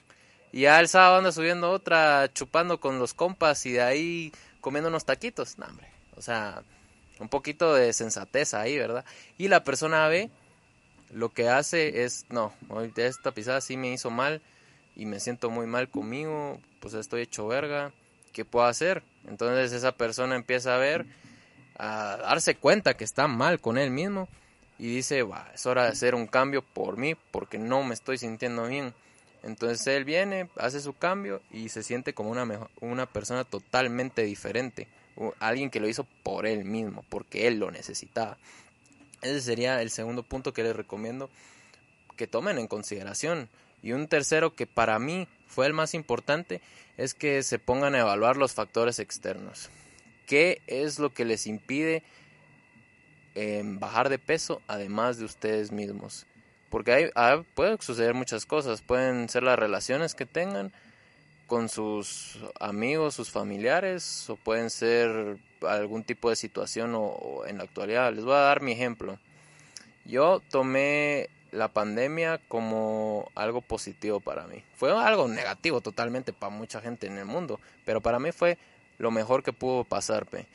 Y 0.52 0.62
ya 0.62 0.80
el 0.80 0.88
sábado 0.88 1.18
anda 1.18 1.32
subiendo 1.32 1.72
otra 1.72 2.32
chupando 2.34 2.80
con 2.80 3.00
los 3.00 3.14
compas 3.14 3.66
y 3.66 3.74
de 3.74 3.82
ahí 3.82 4.32
comiendo 4.62 4.90
unos 4.90 5.06
taquitos. 5.06 5.58
No, 5.58 5.66
hombre. 5.66 5.88
O 6.16 6.22
sea, 6.22 6.64
un 7.20 7.30
poquito 7.30 7.74
de 7.74 7.94
sensatez 7.94 8.54
ahí, 8.54 8.78
¿verdad? 8.78 9.06
Y 9.38 9.48
la 9.48 9.64
persona 9.64 10.08
B 10.08 10.30
lo 11.12 11.30
que 11.30 11.50
hace 11.50 12.04
es, 12.04 12.26
no, 12.30 12.54
esta 12.96 13.32
pisada 13.32 13.62
sí 13.62 13.78
me 13.78 13.92
hizo 13.92 14.10
mal 14.10 14.42
y 14.96 15.06
me 15.06 15.20
siento 15.20 15.50
muy 15.50 15.66
mal 15.66 15.90
conmigo, 15.90 16.60
pues 16.80 16.94
estoy 16.94 17.22
hecho 17.22 17.48
verga, 17.48 17.92
¿qué 18.34 18.46
puedo 18.46 18.66
hacer? 18.66 19.04
Entonces 19.28 19.72
esa 19.72 19.94
persona 19.94 20.36
empieza 20.36 20.76
a 20.76 20.80
ver, 20.80 21.06
a 21.78 22.18
darse 22.18 22.56
cuenta 22.56 22.96
que 22.96 23.04
está 23.04 23.28
mal 23.28 23.60
con 23.60 23.78
él 23.78 23.92
mismo 23.92 24.28
y 24.80 24.88
dice, 24.96 25.24
va, 25.24 25.50
es 25.54 25.66
hora 25.66 25.84
de 25.84 25.90
hacer 25.90 26.14
un 26.16 26.28
cambio 26.28 26.62
por 26.62 26.98
mí 26.98 27.16
porque 27.32 27.58
no 27.58 27.84
me 27.84 27.94
estoy 27.94 28.18
sintiendo 28.18 28.68
bien. 28.68 28.94
Entonces 29.44 29.86
él 29.88 30.04
viene, 30.04 30.50
hace 30.58 30.82
su 30.82 30.94
cambio 30.94 31.42
y 31.52 31.70
se 31.70 31.84
siente 31.84 32.14
como 32.14 32.32
una, 32.32 32.68
una 32.82 33.06
persona 33.06 33.44
totalmente 33.44 34.24
diferente. 34.24 34.88
Alguien 35.40 35.70
que 35.70 35.80
lo 35.80 35.88
hizo 35.88 36.06
por 36.24 36.46
él 36.46 36.66
mismo, 36.66 37.04
porque 37.10 37.48
él 37.48 37.60
lo 37.60 37.72
necesitaba. 37.72 38.38
Ese 39.22 39.42
sería 39.42 39.82
el 39.82 39.90
segundo 39.90 40.24
punto 40.24 40.54
que 40.54 40.64
les 40.64 40.76
recomiendo 40.76 41.30
que 42.16 42.28
tomen 42.28 42.58
en 42.58 42.68
consideración. 42.68 43.50
Y 43.82 43.94
un 43.94 44.08
tercero 44.08 44.56
que 44.56 44.68
para 44.68 45.00
mí 45.00 45.28
fue 45.48 45.66
el 45.68 45.74
más 45.74 45.94
importante 45.94 46.62
es 46.98 47.14
que 47.14 47.44
se 47.44 47.60
pongan 47.60 47.96
a 47.96 48.00
evaluar 48.00 48.38
los 48.38 48.54
factores 48.54 49.00
externos. 49.00 49.70
¿Qué 50.26 50.62
es 50.68 51.00
lo 51.00 51.14
que 51.14 51.26
les 51.26 51.48
impide 51.48 52.04
eh, 53.36 53.62
bajar 53.64 54.10
de 54.10 54.20
peso 54.20 54.62
además 54.68 55.18
de 55.18 55.26
ustedes 55.26 55.72
mismos? 55.72 56.28
Porque 56.70 56.92
hay, 56.92 57.10
ah, 57.16 57.44
pueden 57.56 57.80
suceder 57.80 58.14
muchas 58.14 58.46
cosas. 58.46 58.82
Pueden 58.82 59.30
ser 59.30 59.44
las 59.44 59.58
relaciones 59.58 60.16
que 60.16 60.26
tengan 60.26 60.74
con 61.48 61.70
sus 61.70 62.38
amigos, 62.60 63.16
sus 63.16 63.32
familiares, 63.32 64.30
o 64.30 64.36
pueden 64.36 64.70
ser 64.70 65.38
algún 65.68 66.04
tipo 66.04 66.30
de 66.30 66.36
situación 66.36 66.94
o, 66.96 67.44
en 67.48 67.58
la 67.58 67.64
actualidad. 67.64 68.14
Les 68.14 68.24
voy 68.24 68.36
a 68.36 68.40
dar 68.40 68.62
mi 68.62 68.74
ejemplo. 68.74 69.18
Yo 70.06 70.42
tomé 70.52 71.30
la 71.52 71.70
pandemia 71.70 72.40
como 72.48 73.32
algo 73.34 73.62
positivo 73.62 74.20
para 74.20 74.46
mí. 74.48 74.64
Fue 74.76 74.92
algo 74.92 75.28
negativo 75.28 75.82
totalmente 75.82 76.34
para 76.34 76.54
mucha 76.54 76.82
gente 76.82 77.08
en 77.08 77.18
el 77.18 77.26
mundo, 77.26 77.60
pero 77.86 78.02
para 78.02 78.20
mí 78.20 78.32
fue 78.32 78.58
lo 78.98 79.12
mejor 79.12 79.44
que 79.44 79.54
pudo 79.54 79.84
pasarme. 79.84 80.46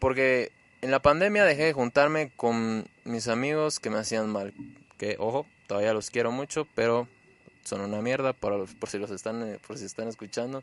Porque 0.00 0.52
en 0.82 0.90
la 0.90 1.00
pandemia 1.00 1.44
dejé 1.44 1.64
de 1.64 1.72
juntarme 1.72 2.30
con 2.36 2.86
mis 3.04 3.28
amigos 3.28 3.80
que 3.80 3.90
me 3.90 3.98
hacían 3.98 4.30
mal. 4.30 4.52
Que, 4.98 5.16
ojo, 5.18 5.46
todavía 5.66 5.94
los 5.94 6.10
quiero 6.10 6.30
mucho, 6.30 6.66
pero 6.74 7.08
son 7.64 7.80
una 7.80 8.00
mierda 8.00 8.32
por, 8.32 8.66
por 8.76 8.88
si 8.88 8.98
los 8.98 9.10
están, 9.10 9.42
eh, 9.42 9.58
por 9.66 9.78
si 9.78 9.84
están 9.84 10.08
escuchando. 10.08 10.62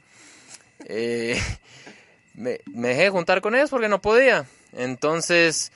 Eh, 0.85 1.39
me, 2.33 2.59
me 2.65 2.89
dejé 2.89 3.03
de 3.03 3.09
juntar 3.09 3.41
con 3.41 3.55
ellos 3.55 3.69
porque 3.69 3.89
no 3.89 4.01
podía. 4.01 4.45
Entonces, 4.73 5.71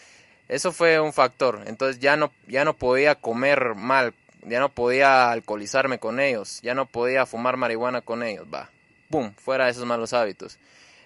eso 0.47 0.71
fue 0.71 0.99
un 0.99 1.13
factor. 1.13 1.63
Entonces 1.65 1.99
ya 1.99 2.15
no, 2.17 2.31
ya 2.47 2.65
no 2.65 2.75
podía 2.75 3.15
comer 3.15 3.75
mal, 3.75 4.13
ya 4.43 4.59
no 4.59 4.69
podía 4.69 5.31
alcoholizarme 5.31 5.99
con 5.99 6.19
ellos, 6.19 6.59
ya 6.61 6.73
no 6.75 6.85
podía 6.85 7.25
fumar 7.25 7.57
marihuana 7.57 8.01
con 8.01 8.23
ellos, 8.23 8.47
va. 8.53 8.69
¡Pum! 9.09 9.33
Fuera 9.33 9.65
de 9.65 9.71
esos 9.71 9.85
malos 9.85 10.13
hábitos. 10.13 10.59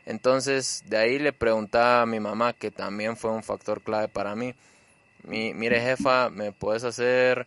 Entonces, 0.05 0.83
de 0.87 0.97
ahí 0.97 1.19
le 1.19 1.33
preguntaba 1.33 2.01
a 2.01 2.05
mi 2.05 2.19
mamá, 2.19 2.53
que 2.53 2.71
también 2.71 3.15
fue 3.15 3.31
un 3.31 3.43
factor 3.43 3.81
clave 3.81 4.07
para 4.07 4.35
mí. 4.35 4.55
Mi, 5.23 5.53
mire, 5.53 5.81
jefa, 5.81 6.29
¿me 6.29 6.51
puedes 6.51 6.83
hacer 6.83 7.45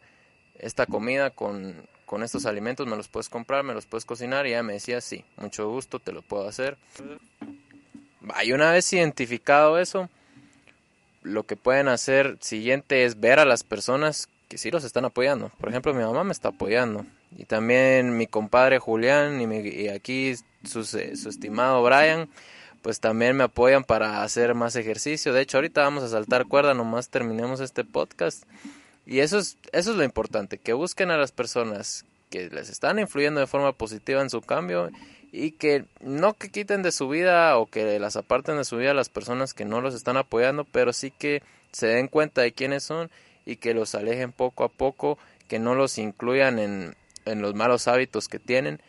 esta 0.58 0.86
comida 0.86 1.30
con, 1.30 1.88
con 2.12 2.22
estos 2.22 2.44
alimentos? 2.44 2.86
¿Me 2.86 2.94
los 2.94 3.08
puedes 3.08 3.30
comprar? 3.30 3.64
¿Me 3.64 3.72
los 3.72 3.86
puedes 3.86 4.04
cocinar? 4.04 4.46
Y 4.46 4.50
ella 4.50 4.62
me 4.62 4.74
decía, 4.74 5.00
sí, 5.00 5.24
mucho 5.38 5.70
gusto, 5.70 5.98
te 5.98 6.12
lo 6.12 6.20
puedo 6.20 6.46
hacer. 6.46 6.76
Y 8.44 8.52
una 8.52 8.70
vez 8.70 8.92
identificado 8.92 9.78
eso, 9.78 10.10
lo 11.22 11.44
que 11.44 11.56
pueden 11.56 11.88
hacer 11.88 12.36
siguiente 12.42 13.06
es 13.06 13.18
ver 13.18 13.38
a 13.38 13.46
las 13.46 13.64
personas 13.64 14.28
que 14.48 14.58
sí 14.58 14.70
los 14.70 14.84
están 14.84 15.06
apoyando. 15.06 15.52
Por 15.58 15.70
ejemplo, 15.70 15.94
mi 15.94 16.02
mamá 16.02 16.22
me 16.22 16.32
está 16.32 16.48
apoyando. 16.48 17.06
Y 17.34 17.46
también 17.46 18.14
mi 18.18 18.26
compadre 18.26 18.78
Julián 18.78 19.40
y, 19.40 19.88
aquí 19.88 20.34
su, 20.64 20.80
eh, 20.98 21.16
su, 21.16 21.30
estimado 21.30 21.82
Brian, 21.82 22.28
pues 22.82 23.00
también 23.00 23.38
me 23.38 23.44
apoyan 23.44 23.84
para 23.84 24.22
hacer 24.22 24.54
más 24.54 24.76
ejercicio. 24.76 25.32
De 25.32 25.40
hecho, 25.40 25.56
ahorita 25.56 25.80
vamos 25.80 26.04
a 26.04 26.08
saltar 26.08 26.44
cuerda, 26.44 26.74
nomás 26.74 27.08
terminemos 27.08 27.60
este 27.60 27.84
podcast. 27.84 28.44
Y 29.06 29.20
eso 29.20 29.38
es, 29.38 29.58
eso 29.72 29.90
es 29.90 29.96
lo 29.96 30.04
importante, 30.04 30.58
que 30.58 30.72
busquen 30.72 31.10
a 31.10 31.16
las 31.16 31.32
personas 31.32 32.04
que 32.30 32.48
les 32.48 32.70
están 32.70 32.98
influyendo 32.98 33.40
de 33.40 33.46
forma 33.46 33.72
positiva 33.72 34.22
en 34.22 34.30
su 34.30 34.40
cambio 34.40 34.90
y 35.32 35.52
que 35.52 35.84
no 36.00 36.34
que 36.34 36.50
quiten 36.50 36.82
de 36.82 36.92
su 36.92 37.08
vida 37.08 37.56
o 37.58 37.66
que 37.66 37.98
las 37.98 38.16
aparten 38.16 38.56
de 38.56 38.64
su 38.64 38.76
vida 38.76 38.94
las 38.94 39.08
personas 39.08 39.54
que 39.54 39.64
no 39.64 39.80
los 39.80 39.94
están 39.94 40.16
apoyando, 40.16 40.64
pero 40.64 40.92
sí 40.92 41.10
que 41.10 41.42
se 41.72 41.86
den 41.86 42.08
cuenta 42.08 42.42
de 42.42 42.52
quiénes 42.52 42.84
son 42.84 43.10
y 43.44 43.56
que 43.56 43.74
los 43.74 43.94
alejen 43.94 44.32
poco 44.32 44.64
a 44.64 44.68
poco, 44.68 45.18
que 45.48 45.58
no 45.58 45.74
los 45.74 45.98
incluyan 45.98 46.58
en, 46.58 46.94
en 47.24 47.42
los 47.42 47.54
malos 47.54 47.88
hábitos 47.88 48.28
que 48.28 48.38
tienen 48.38 48.80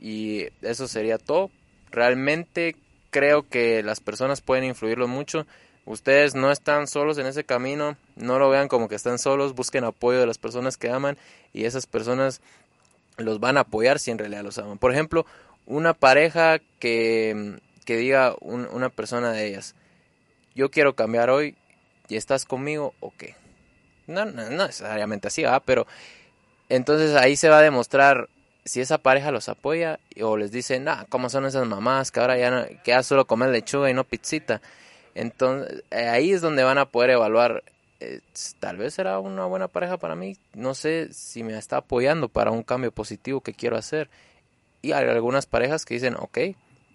y 0.00 0.48
eso 0.62 0.88
sería 0.88 1.18
todo. 1.18 1.50
Realmente 1.90 2.76
creo 3.10 3.48
que 3.48 3.82
las 3.82 4.00
personas 4.00 4.40
pueden 4.40 4.64
influirlo 4.64 5.06
mucho. 5.06 5.46
Ustedes 5.84 6.34
no 6.34 6.52
están 6.52 6.86
solos 6.86 7.18
en 7.18 7.26
ese 7.26 7.44
camino, 7.44 7.96
no 8.14 8.38
lo 8.38 8.48
vean 8.50 8.68
como 8.68 8.88
que 8.88 8.94
están 8.94 9.18
solos, 9.18 9.54
busquen 9.54 9.84
apoyo 9.84 10.20
de 10.20 10.26
las 10.26 10.38
personas 10.38 10.76
que 10.76 10.90
aman 10.90 11.18
y 11.52 11.64
esas 11.64 11.86
personas 11.86 12.40
los 13.16 13.40
van 13.40 13.56
a 13.56 13.60
apoyar 13.60 13.98
si 13.98 14.10
en 14.10 14.18
realidad 14.18 14.44
los 14.44 14.58
aman. 14.58 14.78
Por 14.78 14.92
ejemplo, 14.92 15.26
una 15.66 15.92
pareja 15.92 16.60
que, 16.78 17.58
que 17.84 17.96
diga 17.96 18.36
una 18.40 18.90
persona 18.90 19.32
de 19.32 19.48
ellas, 19.48 19.74
yo 20.54 20.70
quiero 20.70 20.94
cambiar 20.94 21.30
hoy 21.30 21.56
y 22.08 22.16
estás 22.16 22.44
conmigo 22.44 22.94
o 23.00 23.12
qué. 23.16 23.34
No, 24.06 24.24
no, 24.24 24.48
necesariamente 24.50 25.28
así, 25.28 25.42
¿va? 25.42 25.60
pero 25.60 25.86
entonces 26.68 27.14
ahí 27.16 27.36
se 27.36 27.48
va 27.48 27.58
a 27.58 27.62
demostrar 27.62 28.28
si 28.64 28.80
esa 28.80 28.98
pareja 28.98 29.32
los 29.32 29.48
apoya 29.48 29.98
o 30.20 30.36
les 30.36 30.52
dice, 30.52 30.78
nah, 30.78 31.04
¿cómo 31.08 31.28
son 31.28 31.46
esas 31.46 31.66
mamás 31.66 32.12
que 32.12 32.20
ahora 32.20 32.38
ya, 32.38 32.50
no, 32.50 32.66
que 32.84 32.90
ya 32.92 33.02
solo 33.02 33.26
comen 33.26 33.50
lechuga 33.50 33.90
y 33.90 33.94
no 33.94 34.04
pizzita? 34.04 34.60
Entonces 35.14 35.84
eh, 35.90 36.08
ahí 36.08 36.32
es 36.32 36.40
donde 36.40 36.62
van 36.62 36.78
a 36.78 36.86
poder 36.86 37.10
evaluar, 37.10 37.64
eh, 38.00 38.20
tal 38.60 38.78
vez 38.78 38.94
será 38.94 39.18
una 39.18 39.44
buena 39.46 39.68
pareja 39.68 39.96
para 39.96 40.16
mí, 40.16 40.36
no 40.54 40.74
sé 40.74 41.12
si 41.12 41.42
me 41.42 41.56
está 41.56 41.78
apoyando 41.78 42.28
para 42.28 42.50
un 42.50 42.62
cambio 42.62 42.92
positivo 42.92 43.40
que 43.40 43.52
quiero 43.52 43.76
hacer 43.76 44.08
y 44.82 44.92
hay 44.92 45.08
algunas 45.08 45.46
parejas 45.46 45.84
que 45.84 45.94
dicen, 45.94 46.16
ok, 46.18 46.38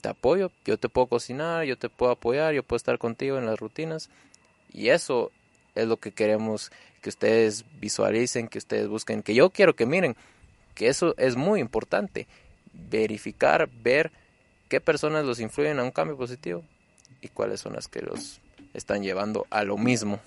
te 0.01 0.09
apoyo, 0.09 0.51
yo 0.65 0.77
te 0.77 0.89
puedo 0.89 1.07
cocinar, 1.07 1.63
yo 1.63 1.77
te 1.77 1.89
puedo 1.89 2.11
apoyar, 2.11 2.53
yo 2.53 2.61
puedo 2.61 2.77
estar 2.77 2.97
contigo 2.97 3.37
en 3.37 3.45
las 3.45 3.57
rutinas. 3.59 4.09
Y 4.73 4.89
eso 4.89 5.31
es 5.73 5.87
lo 5.87 5.97
que 5.97 6.11
queremos 6.11 6.71
que 7.01 7.09
ustedes 7.09 7.63
visualicen, 7.79 8.49
que 8.49 8.57
ustedes 8.57 8.89
busquen, 8.89 9.23
que 9.23 9.33
yo 9.33 9.49
quiero 9.51 9.75
que 9.75 9.85
miren, 9.85 10.17
que 10.75 10.89
eso 10.89 11.15
es 11.17 11.37
muy 11.37 11.61
importante. 11.61 12.27
Verificar, 12.73 13.69
ver 13.81 14.11
qué 14.67 14.81
personas 14.81 15.23
los 15.25 15.39
influyen 15.39 15.79
a 15.79 15.83
un 15.83 15.91
cambio 15.91 16.17
positivo 16.17 16.63
y 17.21 17.29
cuáles 17.29 17.59
son 17.59 17.73
las 17.73 17.87
que 17.87 18.01
los 18.01 18.41
están 18.73 19.03
llevando 19.03 19.45
a 19.49 19.63
lo 19.63 19.77
mismo. 19.77 20.19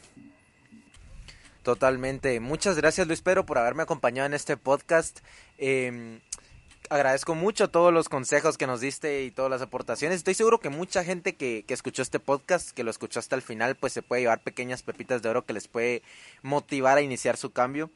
Totalmente. 1.62 2.40
Muchas 2.40 2.76
gracias 2.76 3.06
Luis 3.06 3.20
Pedro 3.20 3.44
por 3.44 3.58
haberme 3.58 3.82
acompañado 3.82 4.26
en 4.26 4.34
este 4.34 4.56
podcast. 4.56 5.20
Eh, 5.58 6.20
agradezco 6.88 7.34
mucho 7.34 7.68
todos 7.68 7.92
los 7.92 8.08
consejos 8.08 8.58
que 8.58 8.66
nos 8.66 8.80
diste 8.80 9.22
y 9.22 9.30
todas 9.30 9.50
las 9.50 9.62
aportaciones. 9.62 10.18
Estoy 10.18 10.34
seguro 10.34 10.58
que 10.58 10.70
mucha 10.70 11.04
gente 11.04 11.36
que, 11.36 11.64
que, 11.66 11.74
escuchó 11.74 12.02
este 12.02 12.18
podcast, 12.18 12.70
que 12.70 12.82
lo 12.82 12.90
escuchó 12.90 13.20
hasta 13.20 13.36
el 13.36 13.42
final, 13.42 13.76
pues 13.76 13.92
se 13.92 14.02
puede 14.02 14.22
llevar 14.22 14.40
pequeñas 14.40 14.82
pepitas 14.82 15.22
de 15.22 15.28
oro 15.28 15.44
que 15.44 15.52
les 15.52 15.68
puede 15.68 16.02
motivar 16.42 16.98
a 16.98 17.02
iniciar 17.02 17.36
su 17.36 17.52
cambio. 17.52 17.90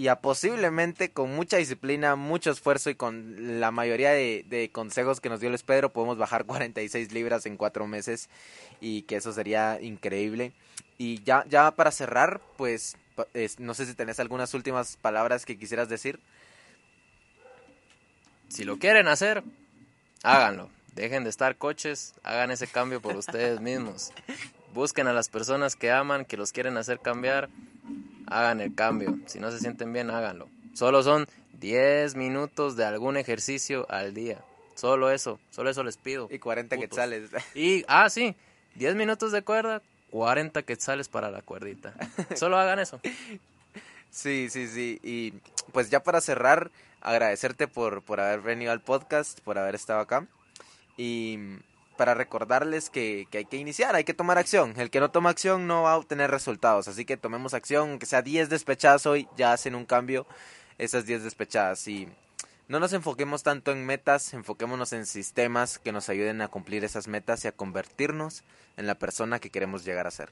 Y 0.00 0.08
a 0.08 0.16
posiblemente 0.16 1.10
con 1.10 1.36
mucha 1.36 1.58
disciplina, 1.58 2.16
mucho 2.16 2.50
esfuerzo 2.50 2.88
y 2.88 2.94
con 2.94 3.60
la 3.60 3.70
mayoría 3.70 4.12
de, 4.12 4.46
de 4.48 4.70
consejos 4.72 5.20
que 5.20 5.28
nos 5.28 5.40
dio 5.40 5.50
Luis 5.50 5.62
Pedro, 5.62 5.92
podemos 5.92 6.16
bajar 6.16 6.44
46 6.46 7.12
libras 7.12 7.44
en 7.44 7.58
cuatro 7.58 7.86
meses 7.86 8.30
y 8.80 9.02
que 9.02 9.16
eso 9.16 9.30
sería 9.34 9.78
increíble. 9.82 10.54
Y 10.96 11.22
ya, 11.22 11.44
ya 11.50 11.70
para 11.72 11.90
cerrar, 11.90 12.40
pues 12.56 12.96
no 13.58 13.74
sé 13.74 13.84
si 13.84 13.92
tenés 13.92 14.18
algunas 14.20 14.54
últimas 14.54 14.96
palabras 14.96 15.44
que 15.44 15.58
quisieras 15.58 15.90
decir. 15.90 16.18
Si 18.48 18.64
lo 18.64 18.78
quieren 18.78 19.06
hacer, 19.06 19.44
háganlo. 20.22 20.70
Dejen 20.94 21.24
de 21.24 21.30
estar 21.30 21.56
coches, 21.56 22.14
hagan 22.22 22.50
ese 22.50 22.66
cambio 22.66 23.02
por 23.02 23.18
ustedes 23.18 23.60
mismos. 23.60 24.14
Busquen 24.72 25.08
a 25.08 25.12
las 25.12 25.28
personas 25.28 25.76
que 25.76 25.90
aman, 25.90 26.24
que 26.24 26.38
los 26.38 26.52
quieren 26.52 26.78
hacer 26.78 27.00
cambiar, 27.00 27.50
hagan 28.30 28.60
el 28.60 28.74
cambio. 28.74 29.18
Si 29.26 29.38
no 29.38 29.50
se 29.50 29.58
sienten 29.58 29.92
bien, 29.92 30.10
háganlo. 30.10 30.48
Solo 30.74 31.02
son 31.02 31.26
10 31.58 32.14
minutos 32.16 32.76
de 32.76 32.84
algún 32.84 33.16
ejercicio 33.16 33.86
al 33.90 34.14
día. 34.14 34.42
Solo 34.74 35.10
eso, 35.10 35.38
solo 35.50 35.70
eso 35.70 35.84
les 35.84 35.98
pido. 35.98 36.28
Y 36.30 36.38
40 36.38 36.78
quetzales. 36.78 37.30
Y, 37.54 37.84
ah, 37.86 38.08
sí, 38.08 38.34
10 38.76 38.94
minutos 38.94 39.32
de 39.32 39.42
cuerda, 39.42 39.82
40 40.10 40.62
quetzales 40.62 41.08
para 41.08 41.30
la 41.30 41.42
cuerdita. 41.42 41.94
Solo 42.34 42.58
hagan 42.58 42.78
eso. 42.78 43.00
Sí, 44.10 44.48
sí, 44.50 44.68
sí. 44.68 44.98
Y 45.02 45.32
pues 45.72 45.90
ya 45.90 46.02
para 46.02 46.20
cerrar, 46.20 46.70
agradecerte 47.00 47.68
por, 47.68 48.02
por 48.02 48.20
haber 48.20 48.40
venido 48.40 48.72
al 48.72 48.80
podcast, 48.80 49.40
por 49.40 49.58
haber 49.58 49.74
estado 49.74 50.00
acá. 50.00 50.26
Y 50.96 51.38
para 52.00 52.14
recordarles 52.14 52.88
que, 52.88 53.28
que, 53.30 53.36
hay 53.36 53.44
que 53.44 53.58
iniciar, 53.58 53.94
hay 53.94 54.04
que 54.04 54.14
tomar 54.14 54.38
acción. 54.38 54.72
El 54.78 54.88
que 54.88 55.00
no 55.00 55.10
toma 55.10 55.28
acción 55.28 55.66
no 55.66 55.82
va 55.82 55.92
a 55.92 55.96
obtener 55.98 56.30
resultados. 56.30 56.88
Así 56.88 57.04
que 57.04 57.18
tomemos 57.18 57.52
acción, 57.52 57.98
que 57.98 58.06
sea 58.06 58.22
10 58.22 58.48
despechadas 58.48 59.04
hoy, 59.04 59.28
ya 59.36 59.52
hacen 59.52 59.74
un 59.74 59.84
cambio 59.84 60.26
esas 60.78 61.04
10 61.04 61.24
despechadas. 61.24 61.86
Y 61.88 62.08
no 62.68 62.80
nos 62.80 62.94
enfoquemos 62.94 63.42
tanto 63.42 63.70
en 63.70 63.84
metas, 63.84 64.32
enfoquémonos 64.32 64.94
en 64.94 65.04
sistemas 65.04 65.78
que 65.78 65.92
nos 65.92 66.08
ayuden 66.08 66.40
a 66.40 66.48
cumplir 66.48 66.84
esas 66.84 67.06
metas 67.06 67.44
y 67.44 67.48
a 67.48 67.52
convertirnos 67.52 68.44
en 68.78 68.86
la 68.86 68.94
persona 68.94 69.38
que 69.38 69.50
queremos 69.50 69.84
llegar 69.84 70.06
a 70.06 70.10
ser. 70.10 70.30